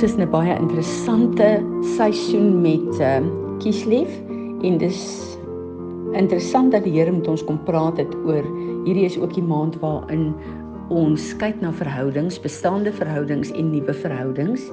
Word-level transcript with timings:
ons 0.00 0.12
is 0.12 0.16
'n 0.16 0.30
baie 0.32 0.54
interessante 0.56 1.60
seisoen 1.84 2.62
met 2.62 3.00
uh, 3.04 3.20
Kieslief 3.60 4.08
en 4.64 4.78
dis 4.80 5.00
interessant 6.16 6.72
dat 6.72 6.84
die 6.84 6.94
Here 6.94 7.12
met 7.12 7.28
ons 7.28 7.44
kom 7.44 7.58
praat 7.66 7.98
het 8.00 8.14
oor 8.24 8.40
hierdie 8.86 9.04
is 9.04 9.18
ook 9.20 9.34
die 9.34 9.44
maand 9.44 9.76
waarin 9.84 10.32
ons 10.88 11.36
kyk 11.36 11.60
na 11.60 11.68
verhoudings, 11.68 12.40
bestaande 12.40 12.92
verhoudings 12.96 13.52
en 13.52 13.74
nuwe 13.74 13.92
verhoudings 13.92 14.70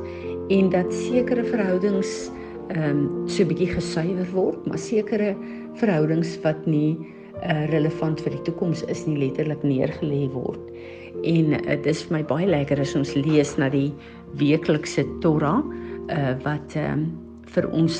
en 0.47 0.69
dat 0.71 0.93
sekere 0.93 1.43
verhoudings 1.43 2.31
ehm 2.71 2.87
um, 2.87 3.27
so 3.27 3.43
'n 3.43 3.51
bietjie 3.51 3.75
gesuiwer 3.75 4.31
word, 4.31 4.63
maar 4.65 4.79
sekere 4.79 5.35
verhoudings 5.75 6.39
wat 6.39 6.65
nie 6.65 6.95
uh, 7.43 7.65
relevant 7.71 8.21
vir 8.23 8.35
die 8.37 8.43
toekoms 8.49 8.83
is 8.91 9.05
nie 9.07 9.17
letterlik 9.21 9.63
neergelê 9.65 10.25
word. 10.33 10.61
En 11.23 11.53
uh, 11.57 11.61
dit 11.67 11.91
is 11.91 12.03
vir 12.07 12.19
my 12.19 12.23
baie 12.29 12.47
lekker 12.49 12.81
as 12.83 12.95
ons 12.97 13.13
lees 13.17 13.55
na 13.57 13.69
die 13.73 13.91
weeklikse 14.41 15.05
Torah 15.23 15.61
uh, 15.61 16.33
wat 16.45 16.77
um, 16.79 17.07
vir 17.53 17.69
ons 17.73 17.99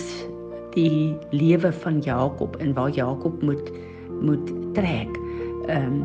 die 0.76 1.16
lewe 1.34 1.72
van 1.84 2.02
Jakob 2.06 2.58
en 2.62 2.76
waar 2.78 2.94
Jakob 2.94 3.42
moet 3.42 3.72
moet 4.22 4.50
trek 4.74 5.14
ehm 5.68 5.94
um, 5.94 5.98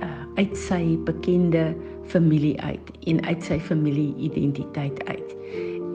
uh, 0.00 0.22
uit 0.36 0.52
sy 0.56 0.96
bekende 1.04 1.74
familie 2.12 2.54
uit 2.60 2.92
en 3.10 3.20
uit 3.24 3.42
sy 3.42 3.58
familie 3.60 4.14
identiteit 4.20 5.00
uit. 5.08 5.34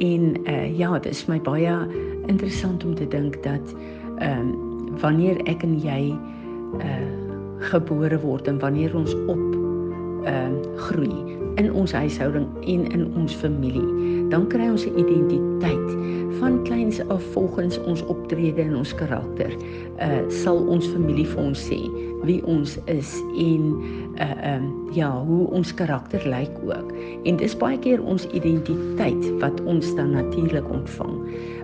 En 0.01 0.35
uh 0.49 0.77
ja, 0.77 0.91
dit 0.99 1.11
is 1.13 1.25
my 1.29 1.37
baie 1.41 1.73
interessant 2.27 2.83
om 2.85 2.95
te 2.95 3.07
dink 3.07 3.37
dat 3.45 3.75
ehm 4.19 4.49
um, 4.49 4.97
wanneer 5.01 5.39
ek 5.47 5.63
en 5.63 5.77
jy 5.79 6.11
uh 6.79 7.19
gebore 7.61 8.17
word 8.19 8.47
en 8.47 8.57
wanneer 8.59 8.95
ons 8.97 9.13
op 9.27 9.37
ehm 10.25 10.55
uh, 10.55 10.77
groei 10.89 11.31
in 11.55 11.73
ons 11.73 11.91
huishouding 11.91 12.47
en 12.65 12.91
in 12.91 13.03
ons 13.15 13.35
familie, 13.35 14.27
dan 14.29 14.47
kry 14.47 14.69
ons 14.69 14.85
'n 14.85 14.97
identiteit 14.97 15.89
van 16.39 16.63
kleins 16.63 17.07
af 17.07 17.23
volgens 17.23 17.79
ons 17.83 18.05
optrede 18.05 18.61
en 18.61 18.75
ons 18.75 18.95
karakter. 18.95 19.51
Uh 19.99 20.21
sal 20.29 20.57
ons 20.67 20.87
familie 20.87 21.27
vir 21.27 21.43
ons 21.43 21.59
sê 21.69 21.81
wie 22.23 22.45
ons 22.45 22.77
is 22.85 23.11
en 23.37 23.75
uh 24.15 24.21
ehm 24.21 24.63
um, 24.63 24.93
ja, 24.93 25.23
hoe 25.25 25.47
ons 25.47 25.73
karakter 25.73 26.21
lyk 26.29 26.51
ook. 26.65 26.93
En 27.23 27.37
dis 27.37 27.57
baie 27.57 27.79
keer 27.79 28.03
ons 28.03 28.27
identiteit 28.31 29.39
wat 29.39 29.61
ons 29.63 29.95
dan 29.95 30.11
natuurlik 30.11 30.69
ontvang. 30.69 31.13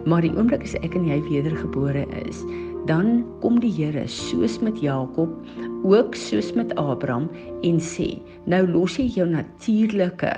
Maar 0.06 0.22
die 0.22 0.34
oomblik 0.38 0.64
as 0.64 0.76
ek 0.82 0.96
en 0.96 1.06
jy 1.06 1.22
wedergebore 1.30 2.06
is, 2.26 2.44
dan 2.88 3.26
kom 3.44 3.60
die 3.60 3.72
Here 3.72 4.08
soos 4.08 4.60
met 4.64 4.80
Jakob, 4.80 5.30
ook 5.84 6.16
soos 6.16 6.54
met 6.56 6.76
Abraham 6.76 7.30
en 7.62 7.80
sê: 7.84 8.16
"Nou 8.46 8.68
los 8.68 8.96
jy 8.98 9.08
jou 9.12 9.28
natuurlike 9.30 10.32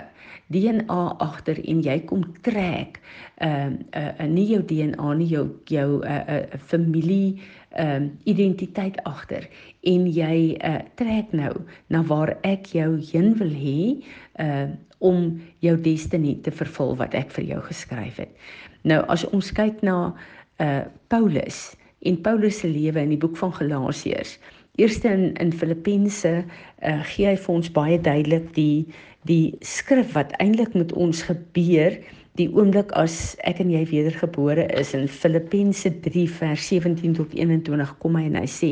DNA 0.49 1.15
agter 1.21 1.59
en 1.69 1.81
jy 1.85 1.99
kom 2.09 2.23
trek 2.41 2.99
ehm 3.37 3.75
uh, 3.93 4.09
uh, 4.19 4.25
nie 4.27 4.47
jou 4.49 4.61
DNA 4.65 5.13
nie 5.13 5.27
jou 5.29 5.45
jou 5.65 6.01
'n 6.01 6.03
uh, 6.03 6.35
uh, 6.35 6.57
familie 6.57 7.41
ehm 7.69 8.03
uh, 8.03 8.09
identiteit 8.23 8.97
agter 9.03 9.49
en 9.81 10.07
jy 10.07 10.57
uh, 10.63 10.81
trek 10.95 11.31
nou 11.31 11.53
na 11.87 12.03
waar 12.03 12.37
ek 12.41 12.65
jou 12.65 12.97
heen 13.11 13.35
wil 13.37 13.53
hê 13.53 14.01
uh, 14.39 14.69
om 14.97 15.41
jou 15.59 15.81
destiny 15.81 16.39
te 16.41 16.51
vervul 16.51 16.95
wat 16.95 17.13
ek 17.13 17.31
vir 17.31 17.45
jou 17.45 17.61
geskryf 17.61 18.17
het. 18.17 18.33
Nou 18.81 19.05
as 19.07 19.25
ons 19.29 19.51
kyk 19.51 19.81
na 19.81 20.15
uh 20.59 20.83
Paulus 21.07 21.77
en 22.07 22.21
Paulus 22.21 22.61
se 22.61 22.69
lewe 22.71 23.01
in 23.01 23.13
die 23.13 23.19
boek 23.19 23.37
van 23.37 23.53
Galasiërs. 23.53 24.37
Eerste 24.79 25.09
in 25.11 25.33
in 25.43 25.51
Filippense 25.51 26.31
uh, 26.39 27.03
gee 27.11 27.27
hy 27.27 27.35
vir 27.35 27.55
ons 27.55 27.71
baie 27.75 27.99
duidelik 27.99 28.53
die 28.55 28.87
die 29.27 29.55
skrif 29.67 30.13
wat 30.15 30.31
eintlik 30.39 30.73
met 30.77 30.93
ons 30.95 31.25
gebeur 31.27 31.97
die 32.39 32.47
oomblik 32.55 32.93
as 32.95 33.35
ek 33.49 33.59
en 33.59 33.71
jy 33.73 33.81
wedergebore 33.89 34.63
is 34.79 34.93
in 34.95 35.09
Filippense 35.11 35.91
3 36.05 36.27
vers 36.37 36.67
17 36.71 37.17
tot 37.17 37.33
21 37.35 37.91
kom 37.99 38.15
hy 38.15 38.29
en 38.29 38.39
hy 38.39 38.45
sê 38.47 38.71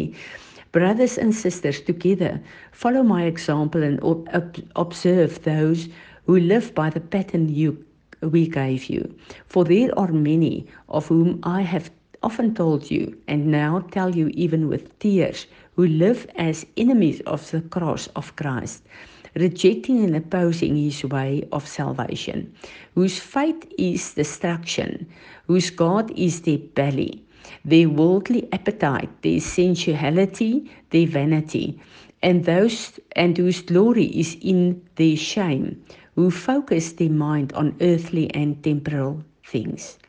brothers 0.76 1.18
and 1.20 1.36
sisters 1.36 1.82
together 1.84 2.38
follow 2.72 3.04
my 3.04 3.26
example 3.28 3.84
and 3.84 4.00
observe 4.76 5.42
those 5.44 5.90
who 6.28 6.40
live 6.40 6.72
by 6.80 6.88
the 6.94 7.04
pattern 7.12 7.50
you 7.52 7.76
we 8.22 8.48
gave 8.48 8.88
you 8.88 9.04
for 9.52 9.68
there 9.68 9.92
are 10.00 10.16
many 10.16 10.66
of 10.88 11.12
whom 11.12 11.40
I 11.44 11.62
have 11.62 11.92
often 12.24 12.54
told 12.54 12.90
you 12.90 13.18
and 13.28 13.48
now 13.48 13.80
tell 13.92 14.16
you 14.16 14.28
even 14.30 14.68
with 14.68 14.98
tears 15.00 15.48
who 15.76 15.88
live 15.88 16.28
as 16.36 16.66
enemies 16.78 17.22
of 17.22 17.50
the 17.52 17.62
cross 17.62 18.08
of 18.16 18.36
Christ 18.36 18.84
rejecting 19.38 20.04
and 20.04 20.16
opposing 20.16 20.76
his 20.76 21.04
way 21.06 21.48
of 21.52 21.68
salvation, 21.68 22.54
whose 22.96 23.20
fate 23.20 23.72
is 23.78 24.14
destruction, 24.14 25.08
whose 25.48 25.70
God 25.70 26.12
is 26.18 26.42
their 26.42 26.58
belly, 26.58 27.24
their 27.64 27.90
worldly 27.90 28.48
appetite, 28.52 29.10
their 29.22 29.40
sensuality, 29.40 30.70
their 30.90 31.08
vanity, 31.08 31.80
and 32.24 32.46
those 32.46 33.00
and 33.16 33.38
whose 33.38 33.62
glory 33.62 34.06
is 34.06 34.38
in 34.42 34.82
their 34.96 35.16
shame, 35.16 35.84
who 36.16 36.32
focus 36.32 36.94
their 36.94 37.10
mind 37.12 37.54
on 37.54 37.76
earthly 37.82 38.34
and 38.34 38.64
temporal 38.64 39.24
things. 39.46 40.00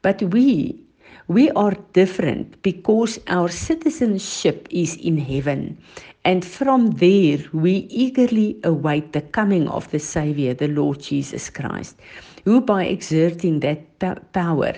But 0.00 0.22
we 0.22 0.80
we 1.28 1.50
are 1.52 1.76
different 1.92 2.60
because 2.62 3.20
our 3.28 3.48
citizenship 3.48 4.66
is 4.70 4.96
in 4.96 5.18
heaven 5.18 5.78
And 6.24 6.44
from 6.44 6.90
there, 6.92 7.38
we 7.52 7.86
eagerly 8.04 8.58
await 8.64 9.12
the 9.12 9.22
coming 9.22 9.68
of 9.68 9.90
the 9.90 9.98
Savior, 9.98 10.52
the 10.54 10.68
Lord 10.68 11.00
Jesus 11.00 11.48
Christ, 11.50 11.96
who, 12.44 12.60
by 12.60 12.84
exerting 12.84 13.60
that 13.60 14.32
power, 14.32 14.74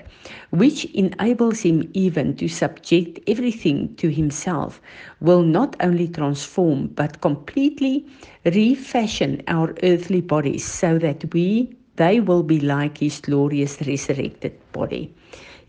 which 0.51 0.85
enables 0.95 1.61
him 1.61 1.89
even 1.95 2.37
to 2.37 2.49
subject 2.49 3.19
everything 3.27 3.95
to 3.97 4.09
himself, 4.11 4.81
will 5.21 5.43
not 5.43 5.77
only 5.81 6.09
transform 6.09 6.89
but 6.89 7.21
completely 7.21 8.07
refashion 8.45 9.43
our 9.49 9.75
earthly 9.83 10.21
bodies 10.21 10.65
so 10.65 10.99
that 10.99 11.33
we 11.35 11.75
they 11.97 12.21
will 12.21 12.43
be 12.43 12.61
like 12.61 12.99
his 12.99 13.21
glorious 13.21 13.81
resurrected 13.87 14.53
body. 14.73 15.13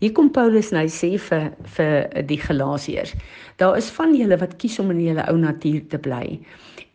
Hier 0.02 0.10
kom 0.10 0.32
Paulus 0.34 0.72
nou 0.74 0.82
sê 0.90 1.12
vir 1.14 1.52
vir 1.76 2.08
die 2.26 2.38
Galasiërs. 2.42 3.12
Daar 3.62 3.76
is 3.78 3.90
van 3.94 4.16
julle 4.18 4.34
wat 4.40 4.56
kies 4.58 4.80
om 4.82 4.90
in 4.90 4.98
julle 5.04 5.22
ou 5.30 5.36
natuur 5.38 5.84
te 5.92 6.00
bly. 6.02 6.40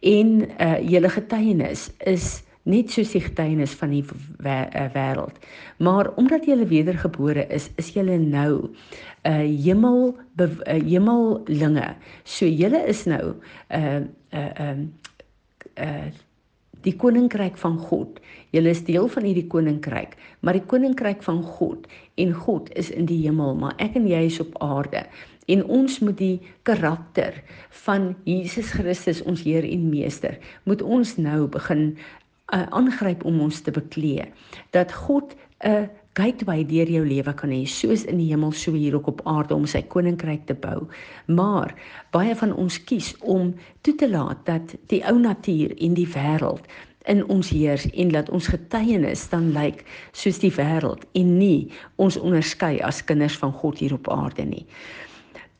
En 0.03 0.34
uh 0.44 0.73
julle 0.84 1.12
getuienis 1.13 1.85
is 2.12 2.41
net 2.68 2.91
soos 2.91 3.13
die 3.16 3.23
getuienis 3.23 3.78
van 3.79 3.94
die 3.95 4.03
uh, 4.03 4.90
wêreld. 4.91 5.40
Maar 5.79 6.12
omdat 6.19 6.50
julle 6.51 6.68
wedergebore 6.68 7.47
is, 7.47 7.69
is 7.79 7.94
julle 7.95 8.19
nou 8.19 8.75
'n 9.24 9.31
uh, 9.31 9.63
hemel 9.63 10.12
uh, 10.44 10.50
hemellinge. 10.68 11.95
So 12.25 12.45
julle 12.45 12.84
is 12.91 13.06
nou 13.06 13.35
'n 13.72 13.79
uh, 13.79 14.03
'n 14.03 14.09
uh, 14.35 14.75
'n 14.75 14.94
uh, 15.79 15.88
uh, 15.88 16.12
die 16.84 16.95
koninkryk 16.95 17.57
van 17.57 17.78
God. 17.78 18.19
Julle 18.55 18.71
is 18.71 18.83
deel 18.87 19.07
van 19.11 19.25
hierdie 19.27 19.47
koninkryk, 19.51 20.15
maar 20.39 20.55
die 20.55 20.65
koninkryk 20.65 21.23
van 21.25 21.41
God 21.43 21.87
en 22.15 22.33
God 22.33 22.69
is 22.79 22.91
in 22.91 23.07
die 23.09 23.19
hemel, 23.25 23.55
maar 23.59 23.75
ek 23.83 23.97
en 23.99 24.07
jy 24.07 24.23
is 24.29 24.39
op 24.43 24.55
aarde. 24.63 25.03
En 25.47 25.63
ons 25.71 25.99
moet 26.03 26.17
die 26.19 26.39
karakter 26.67 27.41
van 27.85 28.13
Jesus 28.27 28.71
Christus 28.75 29.21
ons 29.23 29.43
Heer 29.47 29.67
en 29.67 29.89
Meester, 29.89 30.39
moet 30.63 30.81
ons 30.81 31.15
nou 31.19 31.45
begin 31.51 31.93
uh, 32.53 32.65
aangryp 32.75 33.23
om 33.27 33.39
ons 33.47 33.61
te 33.63 33.71
beklee. 33.71 34.27
Dat 34.75 34.93
God 34.93 35.35
'n 35.63 35.71
uh, 35.71 35.88
gateway 36.17 36.65
deur 36.65 36.89
jou 36.89 37.03
lewe 37.05 37.33
kan 37.33 37.51
hê, 37.53 37.61
soos 37.69 38.03
in 38.09 38.17
die 38.17 38.29
hemel, 38.31 38.51
so 38.51 38.73
hier 38.73 38.95
ook 38.97 39.07
op 39.11 39.21
aarde 39.29 39.55
om 39.55 39.65
sy 39.69 39.83
koninkryk 39.85 40.47
te 40.50 40.55
bou. 40.57 40.88
Maar 41.25 41.75
baie 42.11 42.35
van 42.35 42.53
ons 42.53 42.79
kies 42.89 43.13
om 43.21 43.53
toe 43.85 43.95
te 43.95 44.09
laat 44.09 44.45
dat 44.45 44.75
die 44.91 45.03
ou 45.05 45.17
natuur 45.21 45.75
en 45.77 45.93
die 45.93 46.07
wêreld 46.15 46.65
in 47.07 47.24
ons 47.31 47.50
heers 47.50 47.88
en 47.94 48.12
laat 48.12 48.30
ons 48.30 48.48
getuienis 48.51 49.27
dan 49.31 49.51
lyk 49.56 49.83
soos 50.12 50.39
die 50.44 50.51
wêreld 50.54 51.06
en 51.18 51.38
nie 51.39 51.69
ons 51.95 52.19
onderskei 52.19 52.77
as 52.83 53.04
kinders 53.04 53.38
van 53.42 53.51
God 53.51 53.80
hier 53.80 53.95
op 53.95 54.09
aarde 54.12 54.45
nie. 54.45 54.65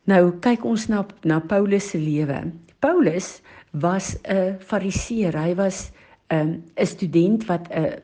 Nou 0.08 0.32
kyk 0.44 0.64
ons 0.64 0.88
na 0.88 1.04
na 1.24 1.40
Paulus 1.40 1.90
se 1.92 1.98
lewe. 2.00 2.42
Paulus 2.80 3.40
was 3.72 4.16
'n 4.24 4.56
fariseer. 4.60 5.36
Hy 5.36 5.54
was 5.54 5.90
'n 6.30 6.36
um, 6.36 6.62
'n 6.76 6.86
student 6.86 7.46
wat 7.46 7.68
'n 7.70 8.02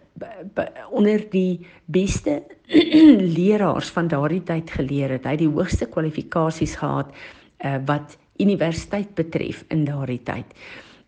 onder 0.90 1.30
die 1.30 1.66
beste 1.84 2.42
leraars 3.38 3.88
van 3.90 4.08
daardie 4.08 4.42
tyd 4.42 4.70
geleer 4.70 5.10
het. 5.10 5.24
Hy 5.24 5.30
het 5.30 5.42
die 5.42 5.50
hoogste 5.50 5.86
kwalifikasies 5.86 6.76
gehad 6.76 7.10
uh, 7.64 7.76
wat 7.86 8.16
universiteit 8.36 9.14
betref 9.14 9.64
in 9.68 9.84
daardie 9.84 10.22
tyd. 10.22 10.46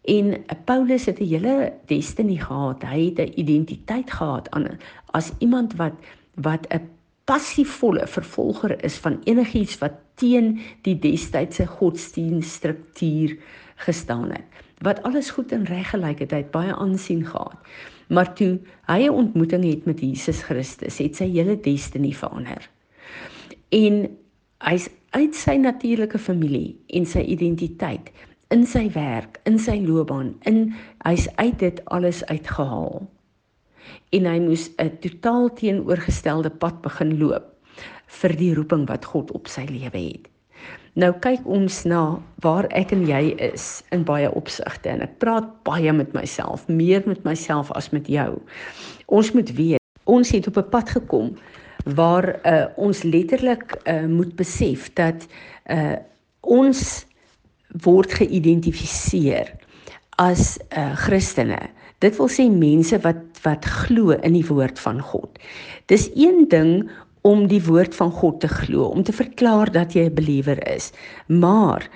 En 0.07 0.45
Paulus 0.65 1.07
het 1.07 1.19
'n 1.21 1.25
hele 1.25 1.73
destiny 1.87 2.37
gehad. 2.37 2.83
Hy 2.83 3.05
het 3.05 3.19
'n 3.19 3.41
identiteit 3.41 4.11
gehad 4.11 4.51
aan 4.51 4.79
as 5.11 5.33
iemand 5.39 5.77
wat 5.77 5.93
wat 6.35 6.67
'n 6.69 6.89
passievolle 7.25 8.07
vervolger 8.07 8.85
is 8.85 8.97
van 8.97 9.21
enigiets 9.25 9.79
wat 9.79 9.93
teen 10.15 10.61
die 10.83 10.99
destydse 10.99 11.67
godsdienststruktuur 11.67 13.37
gestaan 13.75 14.31
het. 14.31 14.45
Wat 14.79 15.03
alles 15.03 15.31
goed 15.31 15.53
en 15.53 15.65
reg 15.65 15.91
gelyk 15.91 16.19
het, 16.19 16.31
hy 16.31 16.37
het 16.37 16.51
baie 16.51 16.75
aansien 16.75 17.27
gehad. 17.27 17.57
Maar 18.09 18.35
toe 18.35 18.59
hy 18.87 19.07
'n 19.07 19.11
ontmoeting 19.11 19.65
het 19.65 19.85
met 19.85 20.01
Jesus 20.01 20.43
Christus, 20.43 20.99
het 20.99 21.17
sy 21.17 21.31
hele 21.31 21.61
destiny 21.61 22.13
verander. 22.13 22.71
En 23.69 24.17
hy's 24.59 24.89
uit 25.11 25.35
sy 25.35 25.57
natuurlike 25.57 26.19
familie 26.19 26.77
en 26.87 27.07
sy 27.07 27.21
identiteit 27.21 28.11
in 28.55 28.67
sy 28.67 28.87
werk, 28.95 29.41
in 29.45 29.59
sy 29.59 29.81
loopbaan, 29.83 30.35
in 30.47 30.75
hy's 31.05 31.27
uit 31.37 31.59
dit 31.59 31.83
alles 31.85 32.23
uitgehaal. 32.31 33.03
En 34.15 34.27
hy 34.27 34.39
moes 34.41 34.71
'n 34.79 34.99
totaal 35.01 35.51
teenoorgestelde 35.55 36.51
pad 36.51 36.83
begin 36.83 37.19
loop 37.19 37.53
vir 38.07 38.37
die 38.37 38.55
roeping 38.55 38.87
wat 38.89 39.05
God 39.05 39.31
op 39.31 39.49
sy 39.49 39.67
lewe 39.67 39.99
het. 39.99 40.29
Nou 40.97 41.13
kyk 41.13 41.45
ons 41.45 41.85
na 41.85 42.19
waar 42.41 42.67
ek 42.71 42.93
en 42.93 43.07
jy 43.07 43.35
is 43.37 43.85
in 43.93 44.05
baie 44.05 44.31
opsigte 44.33 44.89
en 44.89 45.03
ek 45.03 45.19
praat 45.19 45.45
baie 45.65 45.93
met 45.93 46.13
myself, 46.13 46.69
meer 46.69 47.03
met 47.07 47.25
myself 47.25 47.71
as 47.73 47.91
met 47.93 48.07
jou. 48.09 48.41
Ons 49.07 49.33
moet 49.33 49.51
weet, 49.51 49.83
ons 50.05 50.31
het 50.31 50.47
op 50.47 50.57
'n 50.57 50.71
pad 50.71 50.89
gekom 50.91 51.37
waar 51.85 52.41
uh, 52.47 52.67
ons 52.77 53.03
letterlik 53.03 53.77
uh, 53.85 54.07
moet 54.07 54.35
besef 54.37 54.93
dat 54.95 55.27
uh, 55.71 55.97
ons 56.41 57.06
word 57.85 58.13
geïdentifiseer 58.13 59.53
as 60.23 60.57
uh, 60.77 60.95
Christene. 60.97 61.61
Dit 62.05 62.17
wil 62.21 62.29
sê 62.33 62.49
mense 62.53 62.99
wat 63.05 63.23
wat 63.45 63.67
glo 63.87 64.17
in 64.27 64.35
die 64.35 64.47
woord 64.49 64.79
van 64.83 65.01
God. 65.01 65.39
Dis 65.93 66.09
een 66.19 66.49
ding 66.51 66.89
om 67.27 67.47
die 67.51 67.63
woord 67.63 67.95
van 67.95 68.11
God 68.11 68.41
te 68.43 68.49
glo, 68.51 68.89
om 68.91 69.03
te 69.07 69.15
verklaar 69.15 69.71
dat 69.73 69.95
jy 69.95 70.07
'n 70.07 70.15
beliewer 70.15 70.59
is. 70.67 70.93
Maar 71.27 71.89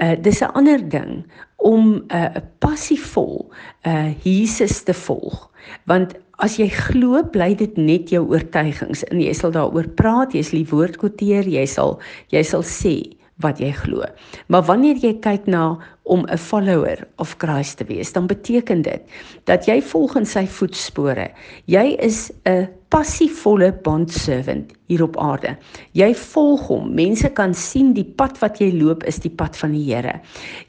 uh 0.00 0.16
dis 0.20 0.40
'n 0.40 0.52
ander 0.52 0.88
ding 0.88 1.26
om 1.56 1.94
'n 1.94 2.04
uh, 2.12 2.36
passievol 2.58 3.50
uh 3.86 4.12
Jesus 4.22 4.82
te 4.82 4.94
volg. 4.94 5.50
Want 5.84 6.14
as 6.38 6.56
jy 6.56 6.68
glo, 6.68 7.22
bly 7.32 7.54
dit 7.54 7.76
net 7.76 8.10
jou 8.10 8.26
oortuigings 8.28 9.04
en 9.04 9.20
jy 9.20 9.32
sal 9.32 9.50
daaroor 9.50 9.88
praat, 9.96 10.34
jy 10.34 10.42
sal 10.42 10.58
die 10.58 10.70
woord 10.70 10.96
quoteer, 10.96 11.48
jy 11.48 11.66
sal 11.66 12.00
jy 12.28 12.42
sal 12.42 12.62
sê 12.62 13.15
wat 13.44 13.58
jy 13.60 13.72
glo. 13.72 14.04
Maar 14.48 14.64
wanneer 14.68 14.96
jy 15.02 15.12
kyk 15.20 15.46
na 15.46 15.76
om 16.02 16.24
'n 16.24 16.38
follower 16.38 17.06
of 17.16 17.34
Christ 17.38 17.76
te 17.76 17.84
wees, 17.84 18.12
dan 18.12 18.26
beteken 18.26 18.82
dit 18.82 19.02
dat 19.44 19.66
jy 19.66 19.82
volg 19.82 20.16
in 20.16 20.26
sy 20.26 20.46
voetspore. 20.46 21.30
Jy 21.64 21.96
is 22.00 22.30
'n 22.44 22.68
passievolle 22.96 23.68
bond 23.84 24.12
servant 24.12 24.70
hier 24.88 25.02
op 25.04 25.16
aarde. 25.20 25.50
Jy 25.98 26.08
volg 26.16 26.62
hom. 26.70 26.86
Mense 26.96 27.28
kan 27.36 27.52
sien 27.56 27.90
die 27.96 28.06
pad 28.16 28.38
wat 28.40 28.60
jy 28.62 28.70
loop 28.72 29.02
is 29.10 29.18
die 29.20 29.32
pad 29.32 29.56
van 29.60 29.74
die 29.74 29.82
Here. 29.84 30.14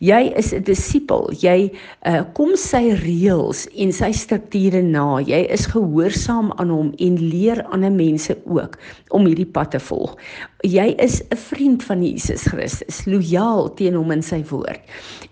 Jy 0.04 0.34
is 0.36 0.52
'n 0.54 0.66
disipel. 0.68 1.30
Jy 1.40 1.72
uh, 2.04 2.24
kom 2.36 2.56
sy 2.60 2.92
reëls 3.00 3.68
en 3.78 3.94
sy 3.94 4.12
strukture 4.12 4.82
na. 4.84 5.22
Jy 5.22 5.46
is 5.56 5.70
gehoorsaam 5.72 6.52
aan 6.58 6.74
hom 6.74 6.92
en 7.00 7.16
leer 7.22 7.64
ander 7.72 7.92
mense 7.92 8.36
ook 8.46 8.76
om 9.10 9.26
hierdie 9.26 9.48
pad 9.48 9.72
te 9.72 9.80
volg. 9.80 10.18
Jy 10.64 10.96
is 11.00 11.22
'n 11.32 11.38
vriend 11.38 11.84
van 11.84 12.04
Jesus 12.04 12.44
Christus, 12.44 13.06
lojaal 13.06 13.74
teen 13.76 13.96
hom 13.96 14.12
en 14.12 14.24
sy 14.24 14.44
woord. 14.50 14.82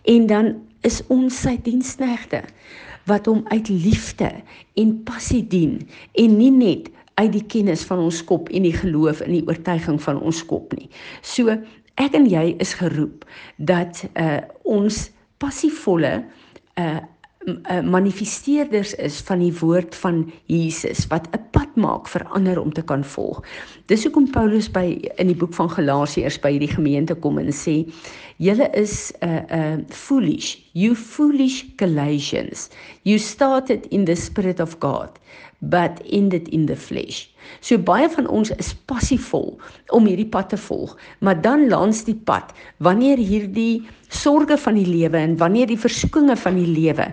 En 0.06 0.28
dan 0.28 0.56
is 0.84 1.04
ons 1.10 1.42
sy 1.42 1.58
diensknegte 1.62 2.44
wat 3.06 3.26
hom 3.30 3.44
uit 3.52 3.70
liefde 3.70 4.32
en 4.76 5.04
passie 5.08 5.44
dien 5.48 5.80
en 6.14 6.38
nie 6.38 6.52
net 6.52 6.92
uit 7.16 7.32
die 7.32 7.46
kennis 7.48 7.86
van 7.88 8.02
ons 8.04 8.22
kop 8.28 8.50
en 8.50 8.68
die 8.68 8.76
geloof 8.76 9.22
in 9.26 9.38
die 9.38 9.46
oortuiging 9.48 10.02
van 10.04 10.20
ons 10.20 10.44
kop 10.46 10.74
nie. 10.76 10.90
So 11.22 11.54
ek 12.02 12.16
en 12.18 12.28
jy 12.28 12.56
is 12.60 12.76
geroep 12.82 13.24
dat 13.58 14.04
uh 14.20 14.42
ons 14.64 15.10
passievolle 15.38 16.24
uh, 16.80 17.00
manifesteerders 17.84 18.96
is 18.96 19.20
van 19.28 19.40
die 19.44 19.54
woord 19.60 19.96
van 19.96 20.24
Jesus 20.50 21.08
wat 21.08 21.28
'n 21.32 21.44
pad 21.52 21.76
maak 21.76 22.08
vir 22.08 22.24
ander 22.34 22.62
om 22.62 22.74
te 22.74 22.82
kan 22.82 23.04
volg. 23.04 23.44
Dis 23.86 24.02
hoekom 24.02 24.26
Paulus 24.34 24.66
by 24.74 24.96
in 25.22 25.30
die 25.30 25.38
boek 25.38 25.52
van 25.54 25.68
Galasiërs 25.70 26.40
by 26.42 26.56
hierdie 26.56 26.72
gemeente 26.72 27.14
kom 27.22 27.38
en 27.38 27.52
sê 27.54 27.84
julle 28.42 28.66
is 28.74 29.14
'n 29.22 29.30
uh, 29.30 29.44
'n 29.46 29.82
uh, 29.82 29.84
foolish, 29.94 30.58
you 30.74 30.96
foolish 30.96 31.66
Galatians. 31.78 32.70
You 33.04 33.20
started 33.20 33.86
in 33.92 34.06
the 34.06 34.16
spirit 34.16 34.60
of 34.60 34.80
God 34.80 35.22
but 35.62 36.02
ended 36.12 36.48
in 36.48 36.66
the 36.66 36.76
flesh. 36.76 37.30
So 37.62 37.78
baie 37.78 38.10
van 38.10 38.28
ons 38.28 38.52
is 38.58 38.74
passievol 38.90 39.56
om 39.94 40.08
hierdie 40.10 40.30
pad 40.30 40.50
te 40.50 40.58
volg, 40.58 40.96
maar 41.20 41.42
dan 41.42 41.68
langs 41.70 42.04
die 42.06 42.18
pad, 42.18 42.52
wanneer 42.78 43.18
hierdie 43.22 43.86
sorges 44.10 44.62
van 44.62 44.78
die 44.78 44.88
lewe 44.88 45.18
en 45.18 45.38
wanneer 45.38 45.68
die 45.68 45.80
versoekinge 45.80 46.36
van 46.38 46.58
die 46.60 46.70
lewe 46.70 47.08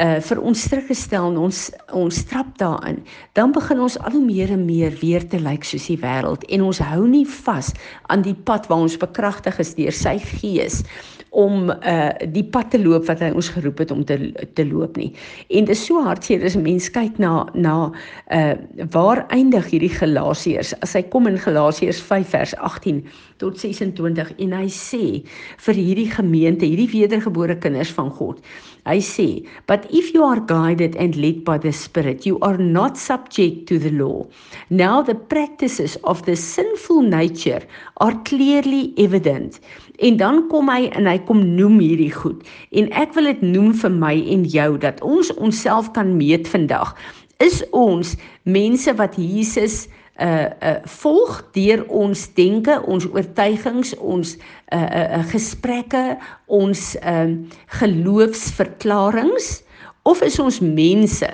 uh 0.00 0.18
vir 0.28 0.40
ons 0.40 0.64
teruggestel 0.68 1.30
en 1.30 1.38
ons 1.48 1.68
ons 1.96 2.22
trap 2.30 2.54
daarin, 2.60 3.02
dan 3.38 3.52
begin 3.52 3.80
ons 3.84 3.98
al 4.00 4.16
hoe 4.16 4.24
meer 4.24 4.52
en 4.56 4.64
meer 4.64 4.96
weer 5.02 5.24
te 5.28 5.40
lyk 5.40 5.64
soos 5.64 5.88
die 5.90 6.00
wêreld 6.00 6.17
en 6.26 6.62
ons 6.62 6.78
hou 6.78 7.06
nie 7.06 7.24
vas 7.44 7.72
aan 8.08 8.22
die 8.22 8.34
pad 8.34 8.66
waar 8.68 8.86
ons 8.86 8.98
bekragtig 8.98 9.58
is 9.58 9.74
deur 9.74 9.92
sy 9.92 10.18
gees 10.18 10.82
om 11.30 11.70
uh 11.70 12.10
die 12.32 12.44
pad 12.44 12.70
te 12.70 12.80
loop 12.80 13.06
wat 13.08 13.20
hy 13.20 13.30
ons 13.36 13.50
geroep 13.52 13.82
het 13.82 13.90
om 13.90 14.04
te 14.04 14.16
te 14.54 14.64
loop 14.66 14.96
nie. 14.96 15.10
En 15.48 15.68
dit 15.68 15.74
is 15.76 15.84
so 15.84 16.02
hartseer 16.02 16.44
as 16.44 16.56
'n 16.56 16.62
mens 16.62 16.90
kyk 16.90 17.18
na 17.18 17.46
na 17.54 17.92
uh 18.32 18.54
waar 18.90 19.26
eindig 19.28 19.70
hierdie 19.70 19.92
Galasiërs? 19.92 20.74
As 20.80 20.92
hy 20.92 21.02
kom 21.02 21.26
in 21.26 21.38
Galasiërs 21.38 22.00
5 22.00 22.28
vers 22.28 22.54
18 22.56 23.04
tot 23.36 23.58
26 23.58 24.32
en 24.38 24.52
hy 24.52 24.66
sê 24.68 25.22
vir 25.58 25.74
hierdie 25.74 26.10
gemeente, 26.10 26.66
hierdie 26.66 26.90
wedergebore 26.90 27.58
kinders 27.58 27.90
van 27.90 28.10
God. 28.10 28.40
Hy 28.86 29.00
sê, 29.00 29.46
"But 29.66 29.86
if 29.90 30.14
you 30.14 30.24
are 30.24 30.40
guided 30.40 30.96
and 30.96 31.16
led 31.16 31.44
by 31.44 31.58
the 31.58 31.72
Spirit, 31.72 32.24
you 32.24 32.38
are 32.40 32.58
not 32.58 32.96
subject 32.96 33.66
to 33.66 33.78
the 33.78 33.90
law. 33.90 34.26
Now 34.70 35.02
the 35.02 35.14
practices 35.14 35.96
of 36.04 36.22
the 36.22 36.36
sinful 36.36 37.02
nature 37.02 37.62
are 37.96 38.16
clearly 38.24 38.92
evident." 38.96 39.60
En 39.98 40.16
dan 40.16 40.44
kom 40.48 40.70
hy 40.70 40.86
en 40.94 41.08
hy 41.10 41.18
kom 41.26 41.40
noem 41.56 41.80
hierdie 41.82 42.12
goed. 42.14 42.44
En 42.70 42.86
ek 42.94 43.14
wil 43.16 43.30
dit 43.32 43.40
noem 43.42 43.72
vir 43.74 43.94
my 43.94 44.14
en 44.34 44.44
jou 44.46 44.70
dat 44.78 45.00
ons 45.02 45.32
onsself 45.42 45.90
kan 45.96 46.14
meet 46.16 46.46
vandag. 46.48 46.94
Is 47.42 47.62
ons 47.74 48.14
mense 48.46 48.94
wat 48.98 49.18
Jesus 49.18 49.86
uh 50.18 50.50
uh 50.62 50.78
volg 50.98 51.42
deur 51.54 51.84
ons 51.94 52.24
denke, 52.34 52.80
ons 52.90 53.06
oortuigings, 53.06 53.94
ons 53.98 54.34
uh 54.74 54.78
uh, 54.78 55.04
uh 55.18 55.24
gesprekke, 55.30 56.18
ons 56.46 56.94
uh 57.02 57.30
geloofsverklaringe 57.78 59.67
of 60.08 60.22
is 60.24 60.38
ons 60.40 60.58
mense 60.64 61.28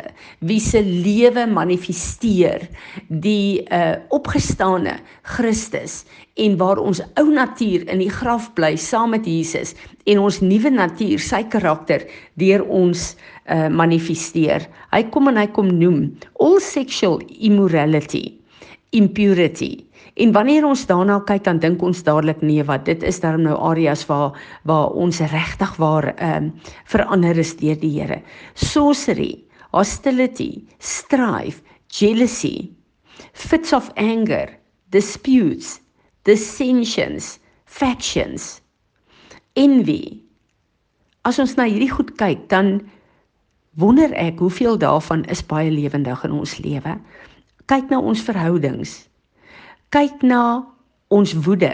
wie 0.48 0.60
se 0.62 0.80
lewe 0.82 1.46
manifesteer 1.50 2.66
die 3.08 3.62
uh 3.70 3.94
opgestane 4.14 4.96
Christus 5.34 6.02
en 6.42 6.56
waar 6.58 6.80
ons 6.82 7.00
ou 7.20 7.28
natuur 7.30 7.86
in 7.92 8.02
die 8.02 8.10
graf 8.10 8.50
bly 8.58 8.74
saam 8.80 9.14
met 9.14 9.28
Jesus 9.30 9.74
en 10.10 10.22
ons 10.26 10.40
nuwe 10.42 10.72
natuur 10.74 11.22
sy 11.22 11.44
karakter 11.54 12.06
deur 12.40 12.66
ons 12.66 13.12
uh 13.46 13.68
manifesteer. 13.70 14.66
Hy 14.90 15.02
kom 15.14 15.30
en 15.30 15.38
hy 15.38 15.46
kom 15.54 15.70
noem 15.78 16.08
all 16.42 16.58
sexual 16.64 17.20
immorality, 17.38 18.26
impurity 18.90 19.76
En 20.14 20.30
wanneer 20.30 20.62
ons 20.62 20.84
daarna 20.86 21.16
kyk 21.26 21.42
dan 21.46 21.58
dink 21.58 21.80
ons 21.82 22.04
dadelik 22.06 22.42
nee 22.42 22.62
wat 22.66 22.84
dit 22.86 23.02
is 23.02 23.16
dan 23.22 23.42
nou 23.42 23.54
areas 23.72 24.04
waar 24.06 24.36
waar 24.62 24.92
ons 24.94 25.18
regtig 25.18 25.72
waar 25.82 26.12
ehm 26.14 26.44
um, 26.44 26.50
verander 26.86 27.38
is 27.38 27.56
deur 27.58 27.78
die 27.80 27.90
Here. 27.98 28.20
Sorcery, 28.54 29.42
hostility, 29.74 30.62
strife, 30.78 31.62
jealousy, 31.90 32.70
fits 33.32 33.72
of 33.72 33.90
anger, 33.96 34.54
disputes, 34.90 35.80
dissensions, 36.22 37.40
factions, 37.66 38.60
envy. 39.54 40.22
As 41.24 41.38
ons 41.42 41.56
na 41.56 41.66
hierdie 41.66 41.90
goed 41.90 42.14
kyk, 42.20 42.46
dan 42.48 42.84
wonder 43.74 44.14
ek 44.14 44.38
hoeveel 44.38 44.78
daarvan 44.78 45.24
is 45.26 45.42
baie 45.42 45.70
lewendig 45.74 46.22
in 46.24 46.38
ons 46.38 46.54
lewe. 46.62 46.94
Kyk 47.66 47.90
na 47.90 47.98
ons 47.98 48.22
verhoudings 48.22 49.08
kyk 49.94 50.24
na 50.26 50.64
ons 51.14 51.36
woede. 51.46 51.70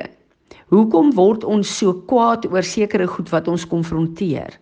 Hoekom 0.69 1.15
word 1.17 1.45
ons 1.49 1.71
so 1.73 1.95
kwaad 2.11 2.45
oor 2.51 2.67
sekere 2.67 3.07
goed 3.09 3.31
wat 3.33 3.47
ons 3.49 3.65
konfronteer? 3.65 4.59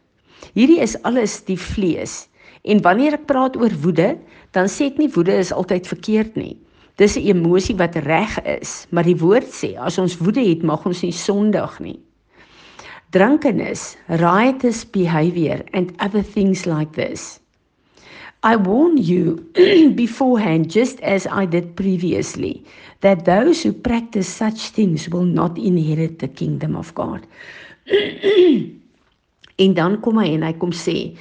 Hierdie 0.54 0.78
is 0.84 0.94
alles 1.08 1.40
die 1.48 1.58
vlees. 1.58 2.28
En 2.62 2.78
wanneer 2.86 3.16
ek 3.18 3.26
praat 3.26 3.58
oor 3.58 3.74
woede, 3.82 4.12
dan 4.54 4.70
sê 4.70 4.92
ek 4.92 5.00
nie 5.02 5.10
woede 5.10 5.34
is 5.42 5.50
altyd 5.50 5.90
verkeerd 5.90 6.38
nie. 6.38 6.54
Dis 7.02 7.16
'n 7.18 7.26
emosie 7.34 7.74
wat 7.74 7.98
reg 8.06 8.38
is, 8.46 8.86
maar 8.90 9.06
die 9.06 9.18
woord 9.18 9.50
sê 9.50 9.74
as 9.74 9.98
ons 9.98 10.18
woede 10.22 10.42
het, 10.42 10.62
mag 10.62 10.86
ons 10.86 11.02
nie 11.02 11.12
sondig 11.12 11.80
nie. 11.80 11.98
Drankenis, 13.10 13.96
riotous 14.06 14.84
behavior 14.84 15.64
and 15.72 15.92
other 15.98 16.22
things 16.22 16.66
like 16.66 16.92
this. 16.94 17.40
I 18.45 18.57
warn 18.57 18.97
you 18.99 19.45
beforehand, 19.95 20.71
just 20.71 21.00
as 21.00 21.26
I 21.26 21.45
did 21.45 21.75
previously, 21.75 22.64
that 23.00 23.25
those 23.25 23.62
who 23.62 23.73
practice 23.73 24.28
such 24.28 24.71
things 24.71 25.09
will 25.09 25.25
not 25.25 25.59
inherit 25.59 26.21
the 26.21 26.28
kingdom 26.28 26.76
of 26.76 26.95
God. 26.95 27.26
en 29.59 29.75
dan 29.75 30.00
kom 30.00 30.21
hy 30.23 30.28
en 30.37 30.47
hy 30.47 30.54
kom 30.61 30.71
sê, 30.73 31.16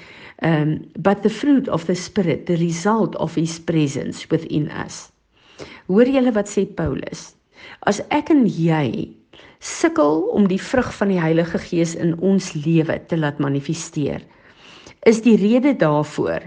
Um 0.45 0.85
but 0.99 1.23
the 1.23 1.33
fruit 1.33 1.67
of 1.67 1.87
the 1.87 1.95
spirit, 1.95 2.45
the 2.45 2.57
result 2.57 3.15
of 3.15 3.33
his 3.33 3.57
presence 3.57 4.29
within 4.29 4.69
us. 4.69 5.09
Hoor 5.89 6.05
julle 6.05 6.29
wat 6.35 6.45
sê 6.45 6.67
Paulus? 6.69 7.33
As 7.89 8.03
ek 8.13 8.29
en 8.29 8.43
jy 8.45 9.09
sukkel 9.65 10.27
om 10.37 10.45
die 10.45 10.61
vrug 10.61 10.91
van 10.93 11.09
die 11.09 11.17
Heilige 11.17 11.57
Gees 11.57 11.95
in 11.97 12.13
ons 12.21 12.51
lewe 12.53 12.99
te 13.09 13.17
laat 13.17 13.41
manifesteer, 13.41 14.21
is 15.09 15.23
die 15.25 15.39
rede 15.41 15.73
daarvoor 15.73 16.45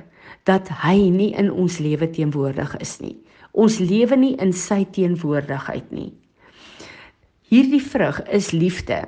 dat 0.49 0.68
hy 0.82 1.11
nie 1.12 1.32
in 1.38 1.50
ons 1.52 1.78
lewe 1.82 2.09
teenwoordig 2.11 2.76
is 2.80 2.99
nie. 3.00 3.16
Ons 3.52 3.80
lewe 3.82 4.16
nie 4.16 4.37
in 4.38 4.52
sy 4.56 4.85
teenwoordigheid 4.94 5.90
nie. 5.90 6.12
Hierdie 7.50 7.82
vrug 7.82 8.23
is 8.30 8.52
liefde. 8.54 9.02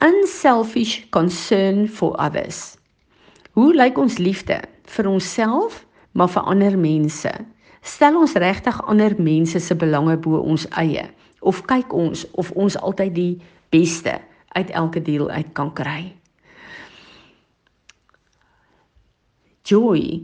Unselfish 0.00 1.04
concern 1.10 1.84
for 1.88 2.16
others. 2.16 2.76
Hoe 3.52 3.74
lyk 3.76 3.98
ons 4.00 4.18
liefde 4.18 4.60
vir 4.88 5.08
onsself, 5.08 5.84
maar 6.12 6.32
vir 6.32 6.48
ander 6.48 6.78
mense? 6.80 7.32
Stel 7.84 8.16
ons 8.18 8.34
regtig 8.40 8.80
ander 8.88 9.14
mense 9.20 9.60
se 9.60 9.76
belange 9.76 10.16
bo 10.24 10.40
ons 10.40 10.64
eie 10.80 11.04
of 11.46 11.60
kyk 11.68 11.92
ons 11.94 12.24
of 12.40 12.50
ons 12.56 12.74
altyd 12.80 13.12
die 13.14 13.32
beste 13.70 14.16
uit 14.56 14.70
elke 14.72 15.02
deel 15.04 15.28
uit 15.30 15.52
kan 15.54 15.70
kry? 15.76 16.15
Joy. 19.66 20.22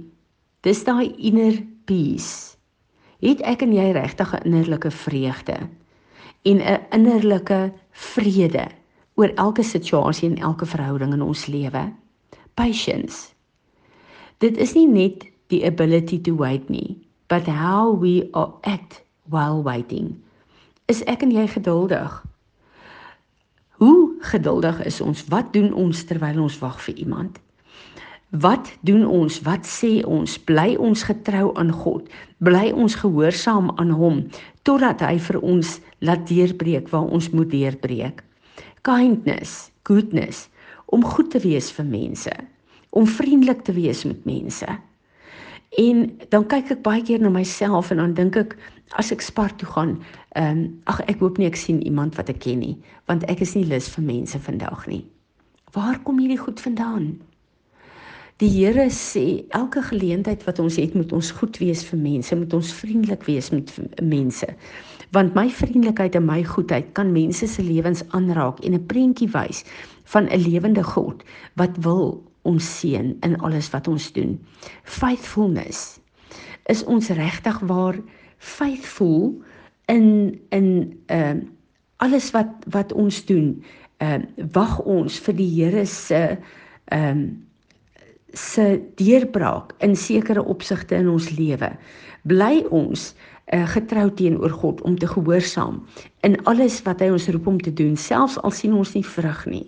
Dis 0.62 0.84
daai 0.86 1.10
inner 1.18 1.56
peace. 1.84 2.54
Het 3.22 3.40
ek 3.42 3.64
en 3.66 3.72
jy 3.74 3.88
regtig 3.94 4.30
'n 4.34 4.46
innerlike 4.46 4.90
vreugde 4.90 5.56
en 6.42 6.58
'n 6.62 6.86
innerlike 6.90 7.72
vrede 7.90 8.66
oor 9.14 9.30
elke 9.34 9.62
situasie 9.62 10.30
en 10.30 10.38
elke 10.38 10.66
verhouding 10.66 11.12
in 11.12 11.22
ons 11.22 11.46
lewe? 11.46 11.92
Patience. 12.54 13.34
Dit 14.38 14.56
is 14.56 14.74
nie 14.74 14.86
net 14.86 15.26
die 15.46 15.66
ability 15.66 16.20
to 16.20 16.34
wait 16.34 16.68
nie, 16.68 16.96
but 17.26 17.46
how 17.46 17.98
we 18.00 18.28
act 18.60 19.02
while 19.28 19.62
waiting. 19.62 20.22
Is 20.86 21.02
ek 21.04 21.22
en 21.22 21.30
jy 21.30 21.46
geduldig? 21.46 22.24
Hoe 23.70 24.14
geduldig 24.20 24.84
is 24.84 25.00
ons? 25.00 25.24
Wat 25.28 25.52
doen 25.52 25.72
ons 25.72 26.04
terwyl 26.04 26.42
ons 26.42 26.58
wag 26.58 26.80
vir 26.80 26.94
iemand? 26.94 27.40
Wat 28.32 28.72
doen 28.80 29.04
ons? 29.06 29.42
Wat 29.44 29.66
sê 29.68 30.00
ons? 30.08 30.38
Bly 30.48 30.72
ons 30.80 31.02
getrou 31.04 31.50
aan 31.60 31.68
God? 31.68 32.06
Bly 32.40 32.70
ons 32.72 32.94
gehoorsaam 32.96 33.68
aan 33.76 33.90
hom 33.92 34.22
totdat 34.64 35.02
hy 35.04 35.18
vir 35.20 35.36
ons 35.44 35.74
laat 36.00 36.22
deurbreek 36.30 36.88
waar 36.88 37.10
ons 37.12 37.28
moet 37.36 37.50
deurbreek? 37.52 38.22
Kindness, 38.88 39.68
goodness, 39.84 40.46
om 40.88 41.04
goed 41.04 41.28
te 41.34 41.42
wees 41.44 41.68
vir 41.76 41.84
mense, 41.84 42.32
om 42.96 43.04
vriendelik 43.04 43.66
te 43.66 43.74
wees 43.76 44.00
met 44.08 44.24
mense. 44.24 44.68
En 45.76 46.00
dan 46.32 46.46
kyk 46.48 46.72
ek 46.72 46.80
baie 46.86 47.04
keer 47.04 47.20
na 47.20 47.28
myself 47.34 47.90
en 47.92 48.00
dan 48.00 48.14
dink 48.16 48.38
ek 48.40 48.56
as 48.96 49.12
ek 49.12 49.20
spar 49.24 49.52
toe 49.60 49.68
gaan, 49.74 49.98
ehm 50.40 50.56
um, 50.56 50.62
ag 50.88 51.02
ek 51.04 51.20
hoop 51.20 51.36
nie 51.36 51.50
ek 51.50 51.60
sien 51.60 51.84
iemand 51.84 52.16
wat 52.16 52.32
ek 52.32 52.40
ken 52.46 52.64
nie, 52.64 52.78
want 53.12 53.28
ek 53.28 53.44
is 53.44 53.52
nie 53.58 53.68
lus 53.68 53.90
vir 53.92 54.08
mense 54.08 54.40
vandag 54.40 54.88
nie. 54.88 55.02
Waar 55.76 56.00
kom 56.00 56.16
hierdie 56.20 56.40
goed 56.40 56.60
vandaan? 56.64 57.12
Die 58.40 58.48
Here 58.48 58.88
sê 58.90 59.44
elke 59.50 59.82
geleentheid 59.82 60.44
wat 60.44 60.58
ons 60.58 60.76
het, 60.80 60.94
moet 60.94 61.12
ons 61.12 61.30
goed 61.30 61.58
wees 61.60 61.84
vir 61.84 61.98
mense, 62.00 62.36
moet 62.36 62.54
ons 62.56 62.72
vriendelik 62.72 63.26
wees 63.28 63.50
met 63.52 63.70
mense. 64.02 64.48
Want 65.12 65.34
my 65.36 65.48
vriendelikheid 65.52 66.16
en 66.16 66.24
my 66.26 66.40
goedheid 66.44 66.92
kan 66.96 67.12
mense 67.12 67.46
se 67.46 67.62
lewens 67.62 68.02
aanraak 68.16 68.60
en 68.64 68.74
'n 68.74 68.86
prentjie 68.86 69.28
wys 69.28 69.64
van 70.04 70.28
'n 70.28 70.40
lewende 70.48 70.82
God 70.82 71.22
wat 71.54 71.76
wil 71.84 72.22
ons 72.42 72.78
seën 72.80 73.16
in 73.20 73.36
alles 73.40 73.70
wat 73.70 73.88
ons 73.88 74.12
doen. 74.12 74.40
Faithfulness 74.82 76.00
is 76.64 76.84
ons 76.84 77.08
regtig 77.08 77.58
waar 77.58 77.98
faithful 78.38 79.42
in 79.86 80.40
in 80.48 80.98
ehm 81.06 81.36
uh, 81.36 81.42
alles 81.96 82.30
wat 82.30 82.50
wat 82.66 82.92
ons 82.92 83.24
doen. 83.24 83.64
Ehm 83.96 84.22
uh, 84.36 84.44
wag 84.52 84.80
ons 84.80 85.18
vir 85.18 85.34
die 85.34 85.50
Here 85.62 85.86
se 85.86 86.38
ehm 86.84 87.08
um, 87.08 87.46
se 88.32 88.80
deurbraak 89.00 89.74
in 89.84 89.96
sekere 89.96 90.44
opsigte 90.44 90.96
in 90.96 91.08
ons 91.08 91.30
lewe. 91.36 91.72
Bly 92.28 92.64
ons 92.70 93.12
uh, 93.12 93.66
getrou 93.74 94.08
teenoor 94.14 94.50
God 94.62 94.80
om 94.88 94.98
te 94.98 95.06
gehoorsaam 95.06 95.82
in 96.26 96.38
alles 96.44 96.80
wat 96.86 97.00
hy 97.00 97.10
ons 97.12 97.28
roep 97.28 97.46
om 97.46 97.60
te 97.60 97.72
doen, 97.72 97.96
selfs 97.96 98.38
al 98.42 98.54
sien 98.54 98.74
ons 98.76 98.94
nie 98.94 99.06
vrug 99.06 99.46
nie 99.50 99.66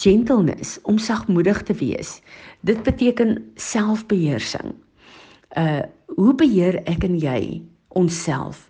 gentleness 0.00 0.78
om 0.82 0.98
sagmoedig 0.98 1.62
te 1.62 1.74
wees. 1.74 2.20
Dit 2.60 2.82
beteken 2.82 3.52
selfbeheersing. 3.54 4.74
Uh 5.56 5.82
hoe 6.10 6.34
beheer 6.34 6.74
ek 6.90 7.04
en 7.06 7.14
jy 7.18 7.62
onsself? 7.94 8.69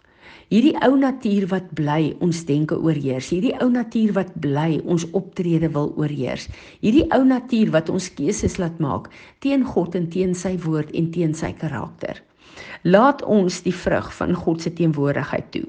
Hierdie 0.51 0.75
ou 0.83 0.97
natuur 0.99 1.45
wat 1.53 1.69
bly 1.79 2.09
ons 2.27 2.41
denke 2.49 2.75
oorheers, 2.75 3.29
hierdie 3.31 3.53
ou 3.63 3.69
natuur 3.71 4.11
wat 4.17 4.33
bly 4.43 4.81
ons 4.83 5.05
optrede 5.15 5.69
wil 5.77 5.93
oorheers. 5.95 6.49
Hierdie 6.83 7.05
ou 7.15 7.23
natuur 7.23 7.71
wat 7.77 7.93
ons 7.95 8.09
keuses 8.17 8.57
laat 8.59 8.81
maak 8.83 9.07
teen 9.47 9.63
God 9.63 9.95
en 9.95 10.09
teen 10.11 10.35
sy 10.35 10.57
woord 10.65 10.91
en 10.99 11.13
teen 11.15 11.37
sy 11.39 11.53
karakter. 11.61 12.19
Laat 12.83 13.23
ons 13.23 13.61
die 13.63 13.77
vrug 13.85 14.11
van 14.19 14.35
God 14.35 14.67
se 14.67 14.75
teenwoordigheid 14.75 15.53
toe. 15.55 15.63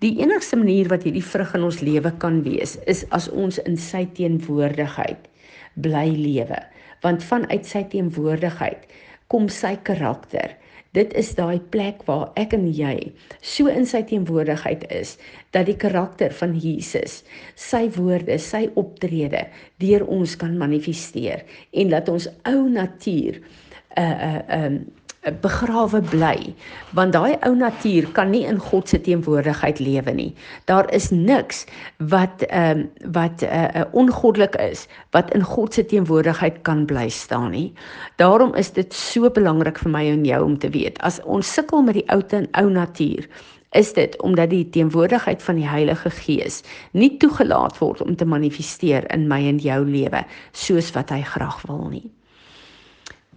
Die 0.00 0.14
enigste 0.24 0.56
manier 0.56 0.88
wat 0.88 1.04
hierdie 1.04 1.26
vrug 1.34 1.52
in 1.58 1.68
ons 1.68 1.82
lewe 1.84 2.16
kan 2.24 2.40
wees, 2.46 2.78
is 2.88 3.04
as 3.12 3.28
ons 3.28 3.60
in 3.66 3.76
sy 3.76 4.06
teenwoordigheid 4.16 5.28
bly 5.76 6.06
lewe. 6.16 6.64
Want 7.04 7.28
vanuit 7.28 7.68
sy 7.68 7.84
teenwoordigheid 7.92 8.88
kom 9.28 9.52
sy 9.52 9.76
karakter. 9.84 10.56
Dit 10.92 11.14
is 11.16 11.30
daai 11.34 11.60
plek 11.72 12.02
waar 12.04 12.28
ek 12.36 12.52
en 12.52 12.66
jy 12.68 12.96
so 13.40 13.70
in 13.72 13.86
sy 13.88 14.02
teenwoordigheid 14.08 14.84
is 14.92 15.14
dat 15.56 15.64
die 15.70 15.76
karakter 15.80 16.34
van 16.36 16.52
Jesus, 16.60 17.22
sy 17.56 17.86
woorde, 17.96 18.36
sy 18.36 18.66
optrede 18.76 19.46
deur 19.80 20.04
ons 20.04 20.36
kan 20.36 20.58
manifesteer 20.60 21.46
en 21.72 21.92
dat 21.94 22.12
ons 22.12 22.28
ou 22.48 22.68
natuur 22.68 23.40
'n 23.40 24.02
uh, 24.02 24.04
'n 24.04 24.36
uh, 24.36 24.58
'n 24.58 24.64
um, 24.64 25.01
begrawe 25.22 26.00
bly 26.10 26.54
want 26.98 27.14
daai 27.14 27.36
ou 27.46 27.54
natuur 27.54 28.08
kan 28.16 28.32
nie 28.34 28.42
in 28.46 28.58
God 28.58 28.88
se 28.88 28.98
teenwoordigheid 29.00 29.78
lewe 29.78 30.14
nie. 30.14 30.34
Daar 30.66 30.88
is 30.90 31.10
niks 31.10 31.64
wat 31.98 32.42
ehm 32.48 32.78
um, 32.80 33.12
wat 33.12 33.42
'n 33.42 33.46
uh, 33.46 33.68
uh, 33.74 33.84
ongoddelik 33.92 34.56
is 34.56 34.88
wat 35.10 35.30
in 35.34 35.42
God 35.42 35.74
se 35.74 35.84
teenwoordigheid 35.84 36.62
kan 36.62 36.86
bly 36.86 37.08
staan 37.08 37.50
nie. 37.50 37.72
Daarom 38.16 38.54
is 38.54 38.72
dit 38.72 38.94
so 38.94 39.30
belangrik 39.30 39.78
vir 39.78 39.90
my 39.90 40.04
en 40.10 40.24
jou 40.24 40.44
om 40.44 40.58
te 40.58 40.70
weet 40.70 40.98
as 40.98 41.22
ons 41.22 41.54
sukkel 41.54 41.82
met 41.82 41.94
die 41.94 42.08
ou 42.08 42.22
en 42.28 42.48
ou 42.52 42.70
natuur 42.70 43.28
is 43.72 43.92
dit 43.92 44.22
omdat 44.22 44.50
die 44.50 44.68
teenwoordigheid 44.70 45.42
van 45.42 45.54
die 45.54 45.68
Heilige 45.68 46.10
Gees 46.10 46.62
nie 46.92 47.16
toegelaat 47.16 47.78
word 47.78 48.02
om 48.02 48.16
te 48.16 48.24
manifesteer 48.24 49.06
in 49.12 49.28
my 49.28 49.40
en 49.48 49.58
jou 49.58 49.84
lewe 49.86 50.24
soos 50.52 50.90
wat 50.92 51.10
hy 51.10 51.22
graag 51.22 51.62
wil 51.62 51.88
nie. 51.88 52.10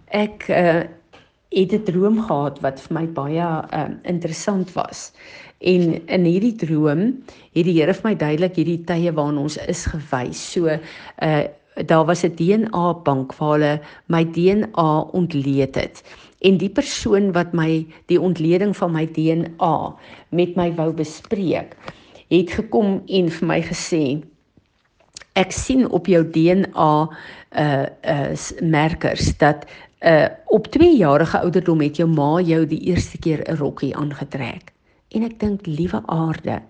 Ek 0.06 0.48
uh, 0.48 0.84
het 1.50 1.72
'n 1.72 1.82
droom 1.84 2.20
gehad 2.20 2.60
wat 2.60 2.80
vir 2.80 2.92
my 2.94 3.06
baie 3.06 3.48
um, 3.74 3.98
interessant 4.02 4.72
was. 4.72 5.12
En 5.58 6.06
in 6.06 6.24
hierdie 6.24 6.54
droom 6.54 7.22
het 7.52 7.64
die 7.64 7.80
Here 7.80 7.94
vir 7.94 8.10
my 8.10 8.14
duidelik 8.16 8.56
hierdie 8.56 8.84
tye 8.84 9.12
waarin 9.12 9.38
ons 9.38 9.56
is 9.56 9.86
gewys. 9.86 10.52
So 10.52 10.66
uh 11.22 11.44
daar 11.84 12.06
was 12.06 12.24
'n 12.24 12.34
DNA 12.34 12.94
bank 13.04 13.34
waar 13.34 13.52
hulle 13.52 13.80
my 14.06 14.24
DNA 14.24 15.00
ontleed 15.12 15.74
het. 15.74 16.02
En 16.40 16.56
die 16.56 16.70
persoon 16.70 17.32
wat 17.32 17.52
my 17.52 17.86
die 18.06 18.20
ontleding 18.20 18.76
van 18.76 18.92
my 18.92 19.06
DNA 19.12 19.94
met 20.28 20.56
my 20.56 20.74
wou 20.74 20.92
bespreek, 20.92 21.76
het 22.28 22.50
gekom 22.50 23.02
en 23.06 23.30
vir 23.30 23.46
my 23.46 23.60
gesê 23.62 24.22
ek 25.36 25.52
sien 25.52 25.84
op 25.90 26.06
jou 26.06 26.24
DNA 26.30 27.08
uh 27.56 27.86
uh 28.02 28.32
merkers 28.60 29.36
dat 29.38 29.66
uh 30.00 30.28
op 30.46 30.66
2 30.66 30.96
jarige 30.96 31.38
ouderdom 31.40 31.80
het 31.80 31.96
jou 31.96 32.08
ma 32.08 32.40
jou 32.40 32.66
die 32.66 32.80
eerste 32.80 33.18
keer 33.18 33.42
'n 33.44 33.56
rokkie 33.56 33.96
aangetrek. 33.96 34.72
En 35.08 35.22
ek 35.22 35.40
dink 35.40 35.66
liewe 35.66 36.02
aarde. 36.06 36.62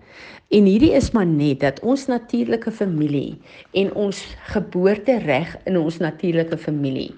En 0.47 0.63
hierdie 0.63 0.93
is 0.93 1.11
maar 1.11 1.25
net 1.25 1.59
dat 1.59 1.79
ons 1.79 2.05
natuurlike 2.05 2.71
familie 2.71 3.37
en 3.71 3.93
ons 3.93 4.35
geboortereg 4.53 5.57
in 5.65 5.77
ons 5.77 5.97
natuurlike 5.97 6.57
familie 6.57 7.15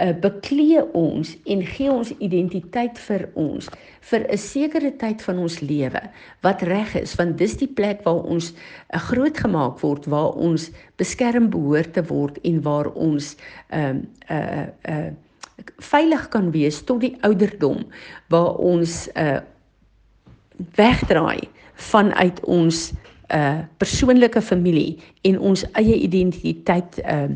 uh 0.00 0.14
beklee 0.20 0.80
ons 0.96 1.34
en 1.44 1.62
gee 1.66 1.90
ons 1.92 2.10
identiteit 2.18 2.98
vir 3.06 3.28
ons 3.38 3.68
vir 4.10 4.24
'n 4.32 4.38
sekere 4.38 4.90
tyd 4.96 5.22
van 5.22 5.38
ons 5.38 5.60
lewe 5.60 6.00
wat 6.40 6.62
reg 6.62 6.94
is 6.94 7.14
want 7.14 7.38
dis 7.38 7.56
die 7.56 7.68
plek 7.68 8.00
waar 8.04 8.24
ons 8.24 8.52
uh, 8.52 8.98
groot 8.98 9.38
gemaak 9.38 9.78
word 9.80 10.06
waar 10.06 10.32
ons 10.32 10.70
beskerm 10.96 11.50
behoort 11.50 11.92
te 11.92 12.02
word 12.02 12.38
en 12.42 12.62
waar 12.62 12.88
ons 12.94 13.36
ehm 13.68 14.02
uh, 14.30 14.36
uh 14.38 14.66
uh 14.88 15.10
veilig 15.78 16.28
kan 16.28 16.50
wees 16.50 16.82
tot 16.84 17.00
die 17.00 17.16
ouderdom 17.26 17.86
waar 18.28 18.54
ons 18.56 19.08
uh 19.16 19.40
wegdraai 20.76 21.48
vanuit 21.90 22.38
ons 22.44 22.92
uh 23.34 23.64
persoonlike 23.82 24.42
familie 24.42 24.98
en 25.26 25.38
ons 25.38 25.64
eie 25.72 25.96
identiteit 25.96 27.00
uh 27.04 27.30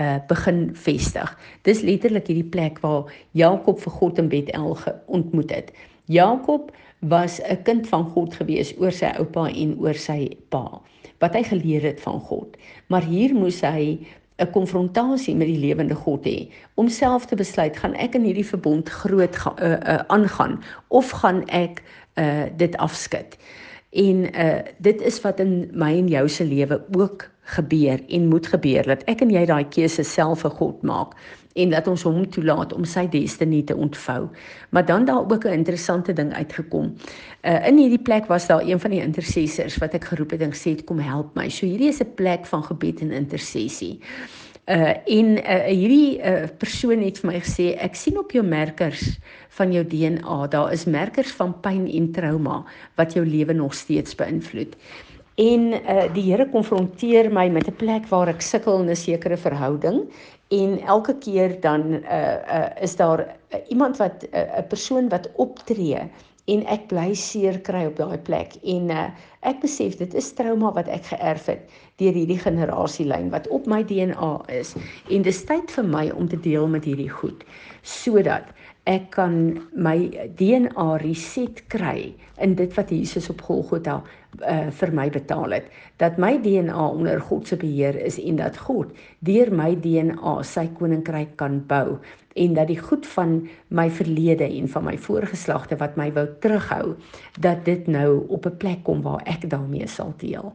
uh 0.00 0.18
begin 0.26 0.70
vestig. 0.74 1.36
Dis 1.62 1.84
letterlik 1.86 2.26
hierdie 2.26 2.50
plek 2.50 2.80
waar 2.82 3.12
Jakob 3.32 3.78
vir 3.80 3.92
God 3.92 4.18
in 4.18 4.28
Bethel 4.28 4.78
ontmoet 5.06 5.52
het. 5.54 5.70
Jakob 6.10 6.72
was 6.98 7.40
'n 7.40 7.62
kind 7.62 7.88
van 7.88 8.04
God 8.04 8.34
gewees 8.34 8.74
oor 8.78 8.92
sy 8.92 9.12
oupa 9.18 9.48
en 9.48 9.78
oor 9.78 9.94
sy 9.94 10.36
pa 10.48 10.80
wat 11.18 11.34
hy 11.34 11.42
geleer 11.42 11.82
het 11.82 12.00
van 12.00 12.20
God. 12.20 12.56
Maar 12.88 13.02
hier 13.02 13.34
moes 13.34 13.60
hy 13.60 13.98
'n 14.36 14.50
konfrontasie 14.50 15.34
met 15.36 15.46
die 15.46 15.58
lewende 15.58 15.94
God 15.94 16.24
hê 16.26 16.50
om 16.74 16.88
self 16.88 17.26
te 17.26 17.36
besluit 17.36 17.76
gaan 17.76 17.94
ek 17.94 18.14
in 18.14 18.24
hierdie 18.26 18.46
verbond 18.46 18.88
groot 18.88 19.36
gaan 19.36 19.54
uh, 19.62 19.76
uh, 19.78 20.00
aangaan 20.06 20.62
of 20.88 21.10
gaan 21.10 21.44
ek 21.46 21.82
uh, 22.18 22.50
dit 22.56 22.76
afskud. 22.76 23.36
En 23.94 24.26
uh, 24.34 24.58
dit 24.78 25.00
is 25.00 25.20
wat 25.20 25.38
in 25.40 25.70
my 25.72 25.92
en 25.98 26.08
jou 26.08 26.28
se 26.28 26.44
lewe 26.44 26.82
ook 26.98 27.30
gebeur 27.54 28.02
en 28.08 28.28
moet 28.28 28.46
gebeur 28.46 28.82
dat 28.82 29.04
ek 29.06 29.22
en 29.22 29.30
jy 29.30 29.44
daai 29.46 29.64
keuse 29.68 30.02
self 30.02 30.42
vir 30.42 30.50
God 30.58 30.82
maak 30.82 31.14
en 31.54 31.70
dat 31.70 31.86
ons 31.90 32.02
hom 32.02 32.24
toelaat 32.30 32.72
om 32.74 32.84
sy 32.88 33.06
destiny 33.10 33.62
te 33.62 33.76
ontvou. 33.76 34.28
Maar 34.74 34.86
dan 34.86 35.04
daar 35.04 35.30
ook 35.30 35.44
'n 35.44 35.58
interessante 35.62 36.12
ding 36.12 36.32
uitgekom. 36.34 36.94
Uh 37.42 37.66
in 37.66 37.78
hierdie 37.78 38.02
plek 38.02 38.26
was 38.26 38.46
daar 38.46 38.62
een 38.62 38.80
van 38.80 38.90
die 38.90 39.02
intercessors 39.02 39.76
wat 39.78 39.94
ek 39.94 40.04
geroep 40.04 40.30
het 40.30 40.40
en 40.40 40.52
gesê 40.52 40.70
het 40.70 40.84
kom 40.84 40.98
help 40.98 41.34
my. 41.34 41.48
So 41.48 41.66
hierdie 41.66 41.88
is 41.88 42.00
'n 42.00 42.14
plek 42.14 42.46
van 42.46 42.64
gebed 42.64 43.00
en 43.00 43.10
intersessie. 43.10 44.00
Uh 44.66 44.94
en 45.04 45.26
uh, 45.38 45.64
hierdie 45.68 46.18
uh, 46.18 46.48
persoon 46.58 47.02
het 47.02 47.18
vir 47.18 47.32
my 47.32 47.40
gesê 47.40 47.76
ek 47.76 47.94
sien 47.94 48.18
op 48.18 48.32
jou 48.32 48.44
merkers 48.44 49.18
van 49.48 49.72
jou 49.72 49.84
DNA, 49.84 50.46
daar 50.46 50.72
is 50.72 50.84
merkers 50.84 51.32
van 51.32 51.60
pyn 51.60 51.84
en 51.86 52.12
trauma 52.12 52.64
wat 52.96 53.12
jou 53.12 53.26
lewe 53.26 53.52
nog 53.52 53.74
steeds 53.74 54.14
beïnvloed. 54.14 54.76
En 55.34 55.72
uh 55.72 56.04
die 56.14 56.22
Here 56.28 56.46
konfronteer 56.50 57.32
my 57.32 57.48
met 57.50 57.66
'n 57.66 57.76
plek 57.76 58.06
waar 58.06 58.28
ek 58.28 58.42
sukkel 58.42 58.80
in 58.80 58.90
'n 58.90 58.96
sekere 58.96 59.36
verhouding 59.36 60.06
en 60.48 60.78
elke 60.86 61.18
keer 61.18 61.60
dan 61.60 61.82
uh 61.92 62.38
uh 62.58 62.70
is 62.80 62.96
daar 62.96 63.20
uh, 63.20 63.58
iemand 63.68 63.96
wat 63.96 64.22
'n 64.22 64.36
uh, 64.36 64.62
persoon 64.68 65.08
wat 65.08 65.30
optree 65.34 65.98
en 66.44 66.66
ek 66.66 66.86
bly 66.86 67.14
seer 67.14 67.60
kry 67.60 67.84
op 67.88 67.96
daai 67.96 68.18
plek 68.18 68.54
en 68.62 68.90
uh 68.90 69.06
ek 69.40 69.60
besef 69.60 69.96
dit 69.96 70.14
is 70.14 70.32
trauma 70.32 70.72
wat 70.72 70.88
ek 70.88 71.04
geërf 71.04 71.46
het 71.46 71.70
deur 71.96 72.12
hierdie 72.12 72.38
generasielyn 72.38 73.30
wat 73.30 73.48
op 73.48 73.66
my 73.66 73.82
DNA 73.82 74.32
is 74.48 74.74
en 75.10 75.22
dis 75.22 75.44
tyd 75.44 75.70
vir 75.70 75.84
my 75.84 76.10
om 76.10 76.28
te 76.28 76.40
deel 76.40 76.68
met 76.68 76.84
hierdie 76.84 77.10
goed 77.10 77.44
sodat 77.82 78.54
ek 78.84 79.10
kan 79.16 79.36
my 79.72 79.96
DNA 80.36 80.88
reset 81.00 81.62
kry 81.72 82.12
in 82.44 82.54
dit 82.54 82.74
wat 82.76 82.90
Jesus 82.92 83.30
op 83.32 83.40
Golgotha 83.40 84.02
uh, 84.42 84.70
vir 84.70 84.92
my 84.92 85.08
betaal 85.10 85.52
het 85.56 85.66
dat 86.02 86.18
my 86.18 86.38
DNA 86.42 86.88
onder 86.88 87.20
God 87.20 87.48
se 87.48 87.56
beheer 87.56 87.96
is 87.96 88.18
en 88.18 88.36
dat 88.36 88.58
God 88.58 88.92
deur 89.20 89.52
my 89.54 89.74
DNA 89.80 90.42
sy 90.42 90.66
koninkryk 90.78 91.36
kan 91.36 91.60
bou 91.66 91.98
en 92.34 92.54
dat 92.54 92.68
die 92.70 92.78
goed 92.78 93.06
van 93.06 93.36
my 93.68 93.86
verlede 93.90 94.46
en 94.46 94.68
van 94.68 94.84
my 94.84 94.96
voorgeslagte 94.98 95.78
wat 95.78 95.96
my 95.96 96.10
wou 96.16 96.26
terughou 96.42 96.96
dat 97.40 97.64
dit 97.64 97.86
nou 97.86 98.24
op 98.28 98.46
'n 98.46 98.56
plek 98.56 98.82
kom 98.82 99.02
waar 99.02 99.22
ek 99.24 99.50
daarmee 99.50 99.86
sal 99.86 100.14
deel. 100.18 100.52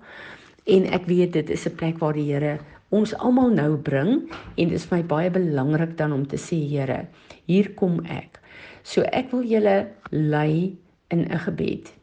En 0.66 0.86
ek 0.86 1.06
weet 1.06 1.34
dit 1.34 1.50
is 1.50 1.66
'n 1.66 1.76
plek 1.76 1.98
waar 2.00 2.14
die 2.14 2.34
Here 2.34 2.60
ons 2.90 3.14
almal 3.18 3.50
nou 3.50 3.78
bring 3.78 4.30
en 4.56 4.68
dit 4.68 4.72
is 4.72 4.90
my 4.92 5.04
baie 5.04 5.30
belangrik 5.30 5.98
dan 5.98 6.12
om 6.14 6.28
te 6.28 6.38
sê 6.38 6.58
Here, 6.70 7.08
hier 7.46 7.74
kom 7.74 8.00
ek. 8.06 8.40
So 8.84 9.02
ek 9.02 9.32
wil 9.32 9.44
julle 9.44 9.88
lei 10.10 10.78
in 11.08 11.20
'n 11.20 11.40
gebed. 11.40 11.99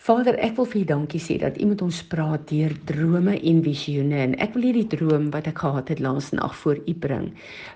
Vader, 0.00 0.38
ek 0.40 0.54
wil 0.56 0.64
vir 0.72 0.80
U 0.80 0.84
dankie 0.88 1.20
sê 1.20 1.36
dat 1.42 1.58
U 1.60 1.66
met 1.68 1.82
ons 1.84 1.98
praat 2.08 2.46
deur 2.48 2.72
drome 2.88 3.34
en 3.36 3.58
visioene 3.64 4.16
en 4.24 4.36
ek 4.40 4.54
wil 4.56 4.70
hierdie 4.70 4.88
droom 4.94 5.26
wat 5.34 5.50
ek 5.50 5.60
gehad 5.60 5.92
het 5.92 6.00
laas 6.00 6.30
nag 6.32 6.54
voor 6.62 6.80
U 6.88 6.94
bring. 7.02 7.26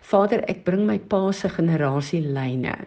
Vader, 0.08 0.40
ek 0.48 0.62
bring 0.64 0.86
my 0.88 0.96
pa 1.12 1.20
se 1.36 1.50
generasie 1.52 2.22
lyne. 2.24 2.78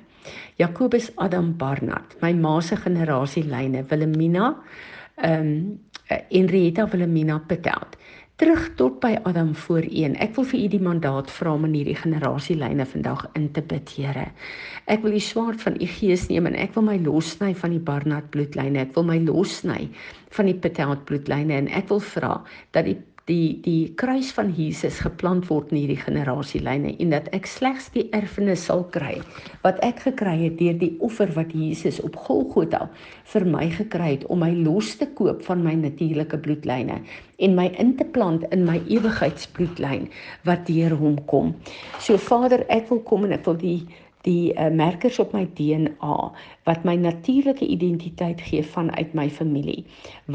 Jakobus 0.58 1.12
Adam 1.22 1.52
Barnard, 1.58 2.18
my 2.24 2.34
ma 2.34 2.56
se 2.66 2.80
generasie 2.82 3.46
lyne, 3.46 3.86
Wilhelmina, 3.92 4.56
ehm 5.22 5.52
um, 5.52 5.60
Henrietta 6.08 6.86
Wilhelmina 6.88 7.36
Petout 7.50 7.98
terug 8.38 8.68
tot 8.78 9.00
by 9.02 9.16
Adam 9.26 9.56
voor 9.56 9.86
een. 9.90 10.14
Ek 10.22 10.36
wil 10.38 10.46
vir 10.46 10.60
u 10.60 10.68
die 10.70 10.82
mandaat 10.82 11.32
vra 11.34 11.56
om 11.58 11.66
in 11.66 11.74
hierdie 11.74 11.98
generasielyne 11.98 12.86
vandag 12.86 13.26
in 13.40 13.48
te 13.52 13.64
bid, 13.66 13.90
Here. 13.98 14.28
Ek 14.86 15.02
wil 15.02 15.16
die 15.18 15.24
swaard 15.24 15.64
van 15.66 15.80
u 15.82 15.88
gees 15.90 16.28
neem 16.30 16.46
en 16.46 16.58
ek 16.58 16.76
wil 16.78 16.86
my 16.86 17.00
lossny 17.02 17.56
van 17.58 17.74
die 17.74 17.82
Barnard 17.82 18.30
bloedlyne. 18.36 18.84
Ek 18.86 18.94
wil 18.94 19.08
my 19.10 19.18
lossny 19.26 19.88
van 20.38 20.52
die 20.52 20.58
Petout 20.58 21.08
bloedlyne 21.10 21.58
en 21.64 21.72
ek 21.74 21.90
wil 21.90 22.04
vra 22.14 22.36
dat 22.78 22.86
die 22.86 23.00
die 23.28 23.60
die 23.64 23.92
kruis 24.00 24.30
van 24.36 24.54
Jesus 24.56 25.02
geplant 25.04 25.50
word 25.50 25.74
in 25.74 25.82
hierdie 25.82 26.00
generasielyne 26.00 26.94
en 27.04 27.12
dat 27.12 27.28
ek 27.36 27.50
slegs 27.52 27.90
die 27.96 28.06
erfenis 28.16 28.64
sal 28.70 28.86
kry 28.94 29.18
wat 29.66 29.82
ek 29.86 30.06
gekry 30.06 30.36
het 30.46 30.56
deur 30.62 30.78
die 30.80 30.94
offer 31.04 31.32
wat 31.36 31.52
Jesus 31.52 32.00
op 32.08 32.16
Golgotha 32.28 32.86
vir 33.34 33.48
my 33.58 33.66
gekry 33.76 34.14
het 34.14 34.26
om 34.32 34.44
my 34.46 34.54
los 34.56 34.94
te 35.02 35.10
koop 35.20 35.44
van 35.50 35.66
my 35.66 35.76
natuurlike 35.76 36.40
bloedlyne 36.46 37.02
en 37.44 37.56
my 37.60 37.68
in 37.84 37.94
te 38.00 38.08
plant 38.16 38.48
in 38.56 38.64
my 38.66 38.80
ewigheidsbloedlyn 38.88 40.08
wat 40.48 40.66
deur 40.70 40.96
hom 40.98 41.20
kom. 41.30 41.54
So 42.00 42.18
Vader, 42.18 42.64
ek 42.74 42.88
wil 42.90 43.04
kom 43.06 43.28
en 43.28 43.36
ek 43.36 43.46
wil 43.46 43.60
die 43.60 43.80
die 44.28 44.52
uh, 44.54 44.68
merkers 44.74 45.20
op 45.24 45.32
my 45.36 45.46
DNA 45.58 46.18
wat 46.68 46.84
my 46.88 46.98
natuurlike 47.00 47.64
identiteit 47.64 48.42
gee 48.44 48.64
vanuit 48.64 49.14
my 49.16 49.30
familie. 49.32 49.86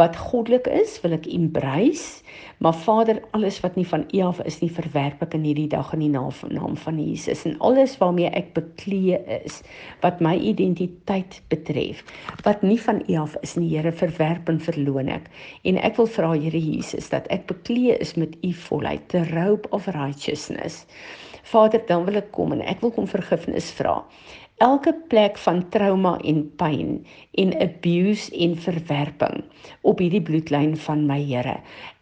Wat 0.01 0.17
goddelik 0.17 0.67
is, 0.73 0.97
wil 1.05 1.13
ek 1.19 1.29
embrace, 1.29 2.23
maar 2.65 2.77
Vader, 2.77 3.21
alles 3.37 3.61
wat 3.61 3.77
nie 3.77 3.87
van 3.87 4.07
U 4.17 4.23
af 4.25 4.41
is 4.49 4.61
nie, 4.63 4.71
verwerp 4.73 5.21
ek 5.27 5.37
in 5.37 5.45
hierdie 5.45 5.69
dag 5.73 5.93
in 5.93 6.07
die 6.07 6.13
naam 6.13 6.77
van 6.85 7.01
Jesus 7.01 7.45
en 7.49 7.59
alles 7.61 7.99
waarmee 8.01 8.31
ek 8.33 8.53
beklee 8.57 9.21
is 9.43 9.61
wat 10.05 10.23
my 10.25 10.35
identiteit 10.41 11.41
betref, 11.53 12.01
wat 12.47 12.65
nie 12.65 12.81
van 12.81 13.03
U 13.09 13.19
af 13.27 13.37
is 13.45 13.57
nie, 13.59 13.69
Here, 13.73 13.93
verwerp 13.93 14.49
en 14.53 14.61
verloon 14.61 15.09
ek. 15.13 15.29
En 15.69 15.79
ek 15.81 16.01
wil 16.01 16.09
vra 16.17 16.33
Here 16.33 16.61
Jesus 16.61 17.11
dat 17.13 17.29
ek 17.35 17.47
beklee 17.51 17.99
is 18.01 18.17
met 18.21 18.37
U 18.41 18.53
volheid, 18.67 19.05
the 19.13 19.27
robe 19.33 19.69
of 19.77 19.89
righteousness. 19.93 20.83
Vader, 21.53 21.83
dan 21.89 22.07
wil 22.09 22.21
ek 22.21 22.33
kom 22.35 22.55
en 22.57 22.65
ek 22.65 22.81
wil 22.85 22.93
kom 22.97 23.09
vergifnis 23.11 23.71
vra. 23.77 24.01
Elke 24.63 24.93
plek 25.11 25.39
van 25.43 25.63
trauma 25.75 26.17
en 26.29 26.45
pyn 26.61 27.01
en 27.43 27.55
abuse 27.65 28.31
en 28.45 28.55
verwerping 28.67 29.43
op 29.83 30.03
hierdie 30.03 30.23
bloedlyn 30.23 30.77
van 30.85 31.07
my 31.09 31.19
Here. 31.23 31.57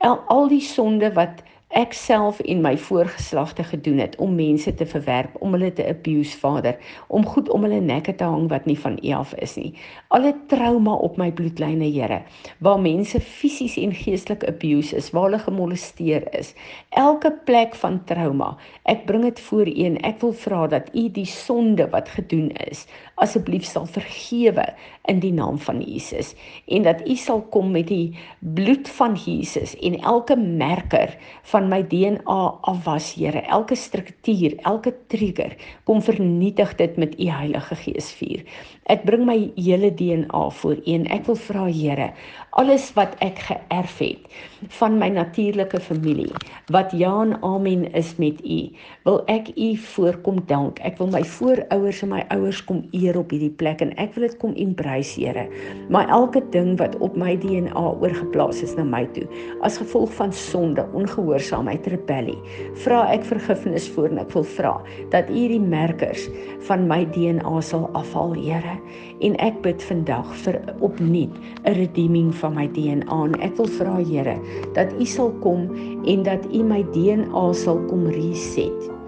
Al, 0.05 0.19
al 0.33 0.51
die 0.53 0.65
sonde 0.65 1.13
wat 1.17 1.41
ek 1.71 1.93
self 1.95 2.41
en 2.51 2.63
my 2.65 2.73
voorgeslagte 2.79 3.63
gedoen 3.63 4.01
het 4.03 4.17
om 4.19 4.35
mense 4.35 4.73
te 4.75 4.87
verwerp, 4.87 5.37
om 5.39 5.53
hulle 5.55 5.71
te 5.73 5.87
abuse, 5.87 6.35
Vader, 6.39 6.77
om 7.07 7.27
goed 7.27 7.49
om 7.55 7.63
hulle 7.63 7.79
nekke 7.81 8.15
te 8.19 8.27
hang 8.27 8.49
wat 8.51 8.67
nie 8.67 8.79
van 8.79 8.99
U 8.99 9.13
af 9.15 9.35
is 9.39 9.55
nie. 9.55 9.71
Alle 10.11 10.33
trauma 10.51 10.97
op 10.99 11.19
my 11.21 11.31
bloedlyne, 11.31 11.87
Here, 11.91 12.23
waar 12.59 12.81
mense 12.83 13.21
fisies 13.21 13.77
en 13.79 13.95
geestelik 13.95 14.45
abuse 14.49 14.97
is, 14.97 15.13
waar 15.15 15.29
hulle 15.29 15.39
gemolesteer 15.39 16.27
is. 16.39 16.55
Elke 16.99 17.31
plek 17.47 17.79
van 17.79 18.01
trauma, 18.11 18.57
ek 18.91 19.07
bring 19.07 19.29
dit 19.29 19.41
voor 19.47 19.71
U 19.71 19.77
en 19.87 20.01
ek 20.11 20.21
wil 20.27 20.35
vra 20.43 20.67
dat 20.75 20.91
U 20.95 21.07
die 21.15 21.29
sonde 21.29 21.87
wat 21.95 22.11
gedoen 22.19 22.51
is, 22.67 22.87
asseblief 23.25 23.65
sal 23.69 23.87
vergewe 23.87 24.65
in 25.11 25.21
die 25.23 25.33
naam 25.33 25.59
van 25.59 25.81
Jesus 25.85 26.35
en 26.67 26.87
dat 26.87 27.03
U 27.09 27.17
sal 27.17 27.43
kom 27.55 27.71
met 27.75 27.89
die 27.91 28.17
bloed 28.57 28.89
van 28.99 29.17
Jesus 29.19 29.77
en 29.79 29.99
elke 30.01 30.37
merker 30.37 31.17
van 31.53 31.69
my 31.69 31.83
DNA 31.89 32.41
afwas 32.71 33.13
Here. 33.15 33.41
Elke 33.51 33.75
struktuur 33.75 34.57
elke 34.69 34.95
trigger 35.13 35.57
kom 35.85 36.03
vernietig 36.03 36.75
dit 36.79 36.97
met 36.97 37.17
U 37.21 37.31
Heilige 37.31 37.75
Gees 37.85 38.13
vuur 38.19 38.45
ek 38.87 39.05
bring 39.05 39.27
my 39.27 39.53
hele 39.57 39.95
DNA 39.95 40.51
voor 40.51 40.77
U 40.81 40.93
en 40.95 41.07
ek 41.07 41.27
wil 41.27 41.37
vra 41.37 41.67
Here 41.71 42.13
alles 42.59 42.89
wat 42.97 43.13
ek 43.23 43.39
geërf 43.47 43.99
het 44.03 44.39
van 44.75 44.97
my 44.99 45.07
natuurlike 45.15 45.79
familie 45.81 46.33
wat 46.75 46.91
ja 46.99 47.13
en 47.23 47.37
amen 47.47 47.85
is 47.95 48.11
met 48.19 48.41
u 48.43 48.59
wil 49.07 49.21
ek 49.31 49.53
u 49.55 49.69
voorkom 49.77 50.41
dank. 50.51 50.81
Ek 50.87 50.99
wil 50.99 51.11
my 51.13 51.23
voorouers 51.25 52.03
en 52.03 52.11
my 52.13 52.21
ouers 52.35 52.61
kom 52.67 52.83
eer 52.97 53.17
op 53.19 53.31
hierdie 53.31 53.53
plek 53.63 53.83
en 53.85 53.93
ek 54.03 54.17
wil 54.17 54.27
dit 54.27 54.37
kom 54.43 54.55
embrace 54.59 55.15
Here. 55.21 55.47
Maar 55.91 56.09
elke 56.09 56.43
ding 56.55 56.77
wat 56.79 56.97
op 56.99 57.17
my 57.19 57.37
DNA 57.41 57.85
oorgeplaas 58.03 58.63
is 58.67 58.75
na 58.79 58.85
my 58.87 59.05
toe 59.15 59.27
as 59.67 59.79
gevolg 59.79 60.13
van 60.19 60.33
sonde 60.35 60.85
ongehoorsaamheid 60.97 61.87
rebellie 61.95 62.39
vra 62.85 63.05
ek 63.15 63.27
vergifnis 63.29 63.89
voor 63.95 64.11
en 64.11 64.23
ek 64.25 64.35
wil 64.35 64.47
vra 64.57 64.75
dat 65.15 65.31
u 65.31 65.39
hierdie 65.39 65.63
merkers 65.63 66.27
van 66.69 66.87
my 66.91 67.05
DNA 67.15 67.61
sal 67.65 67.89
afhaal 67.99 68.35
Here 68.41 68.80
en 69.21 69.37
ek 69.43 69.63
bid 69.63 69.83
vandag 69.83 70.31
vir 70.45 70.61
opnuut 70.81 71.35
'n 71.65 71.75
redeeming 71.75 72.35
van 72.35 72.55
my 72.55 72.67
DNA 72.77 73.25
en 73.25 73.41
ek 73.41 73.57
wil 73.57 73.69
vra 73.79 73.97
Here 74.01 74.39
dat 74.75 74.93
U 75.01 75.05
sal 75.05 75.33
kom 75.41 75.69
en 76.05 76.23
dat 76.23 76.47
U 76.53 76.63
my 76.63 76.83
DNA 76.93 77.53
sal 77.53 77.79
kom 77.89 78.07
reset. 78.07 79.00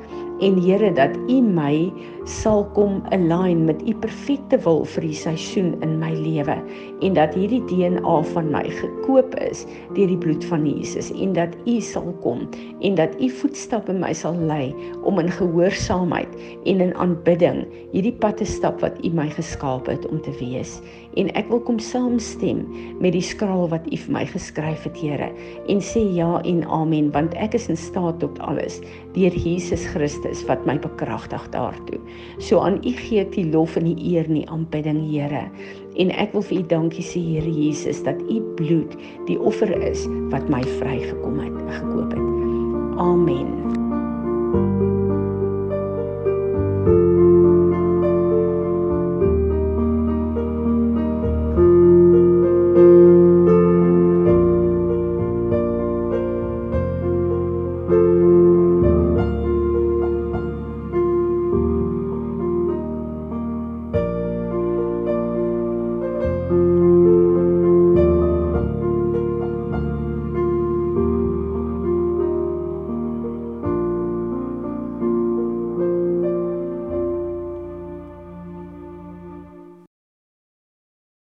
En 0.43 0.59
Here 0.59 0.93
dat 0.93 1.15
U 1.31 1.41
my 1.41 1.93
sal 2.25 2.63
kom 2.75 3.03
align 3.11 3.65
met 3.67 3.81
u 3.89 3.95
perfekte 3.99 4.59
wil 4.63 4.85
vir 4.95 5.07
die 5.09 5.17
seisoen 5.17 5.73
in 5.83 5.97
my 5.99 6.13
lewe 6.15 6.55
en 7.03 7.17
dat 7.19 7.35
hierdie 7.35 7.63
DNA 7.71 8.15
van 8.31 8.51
my 8.55 8.63
gekoop 8.79 9.35
is 9.43 9.65
deur 9.97 10.07
die 10.11 10.19
bloed 10.23 10.45
van 10.47 10.67
Jesus 10.69 11.11
en 11.15 11.35
dat 11.35 11.57
u 11.67 11.81
sal 11.83 12.13
kom 12.23 12.45
en 12.81 12.99
dat 12.99 13.17
u 13.19 13.31
voetstappe 13.41 13.95
my 13.97 14.13
sal 14.15 14.39
lei 14.39 14.71
om 15.03 15.19
in 15.23 15.33
gehoorsaamheid 15.35 16.31
en 16.63 16.85
in 16.87 16.95
aanbidding 16.95 17.65
hierdie 17.91 18.15
pad 18.23 18.39
te 18.39 18.47
stap 18.47 18.79
wat 18.87 19.03
u 19.03 19.11
my 19.11 19.27
geskaap 19.35 19.91
het 19.91 20.07
om 20.11 20.23
te 20.23 20.35
wees 20.39 20.79
en 21.21 21.33
ek 21.39 21.49
wil 21.53 21.61
kom 21.67 21.79
saamstem 21.83 22.65
met 23.03 23.17
die 23.17 23.25
skraal 23.25 23.69
wat 23.73 23.87
u 23.93 23.97
vir 24.05 24.15
my 24.19 24.25
geskryf 24.31 24.87
het 24.89 24.97
Here 25.03 25.31
en 25.69 25.83
sê 25.85 26.05
ja 26.17 26.41
en 26.49 26.63
amen 26.69 27.11
want 27.15 27.35
ek 27.35 27.57
is 27.59 27.69
in 27.73 27.81
staat 27.81 28.21
tot 28.23 28.39
alles 28.41 28.81
deur 29.17 29.35
Jesus 29.35 29.85
Christus 29.95 30.45
wat 30.49 30.65
my 30.69 30.79
bekragtig 30.81 31.49
daartoe 31.53 32.01
So 32.39 32.61
aan 32.61 32.81
U 32.83 32.93
gee 32.97 33.23
ek 33.23 33.35
die 33.37 33.47
lof 33.53 33.77
en 33.79 33.87
die 33.91 34.15
eer 34.15 34.27
en 34.29 34.41
die 34.41 34.49
aanbidding, 34.51 35.03
Here. 35.11 35.45
En 36.01 36.13
ek 36.17 36.35
wil 36.37 36.45
vir 36.49 36.63
U 36.63 36.65
dankie 36.73 37.05
sê, 37.07 37.23
Here 37.23 37.53
Jesus, 37.53 38.03
dat 38.07 38.21
U 38.27 38.41
bloed 38.59 38.97
die 39.29 39.39
offer 39.39 39.73
is 39.83 40.07
wat 40.35 40.49
my 40.53 40.63
vrygekom 40.81 41.39
het, 41.43 41.61
gekoop 41.79 42.17
het. 42.17 42.27
Amen. 43.03 43.61
thank 44.53 44.83
you 44.83 45.02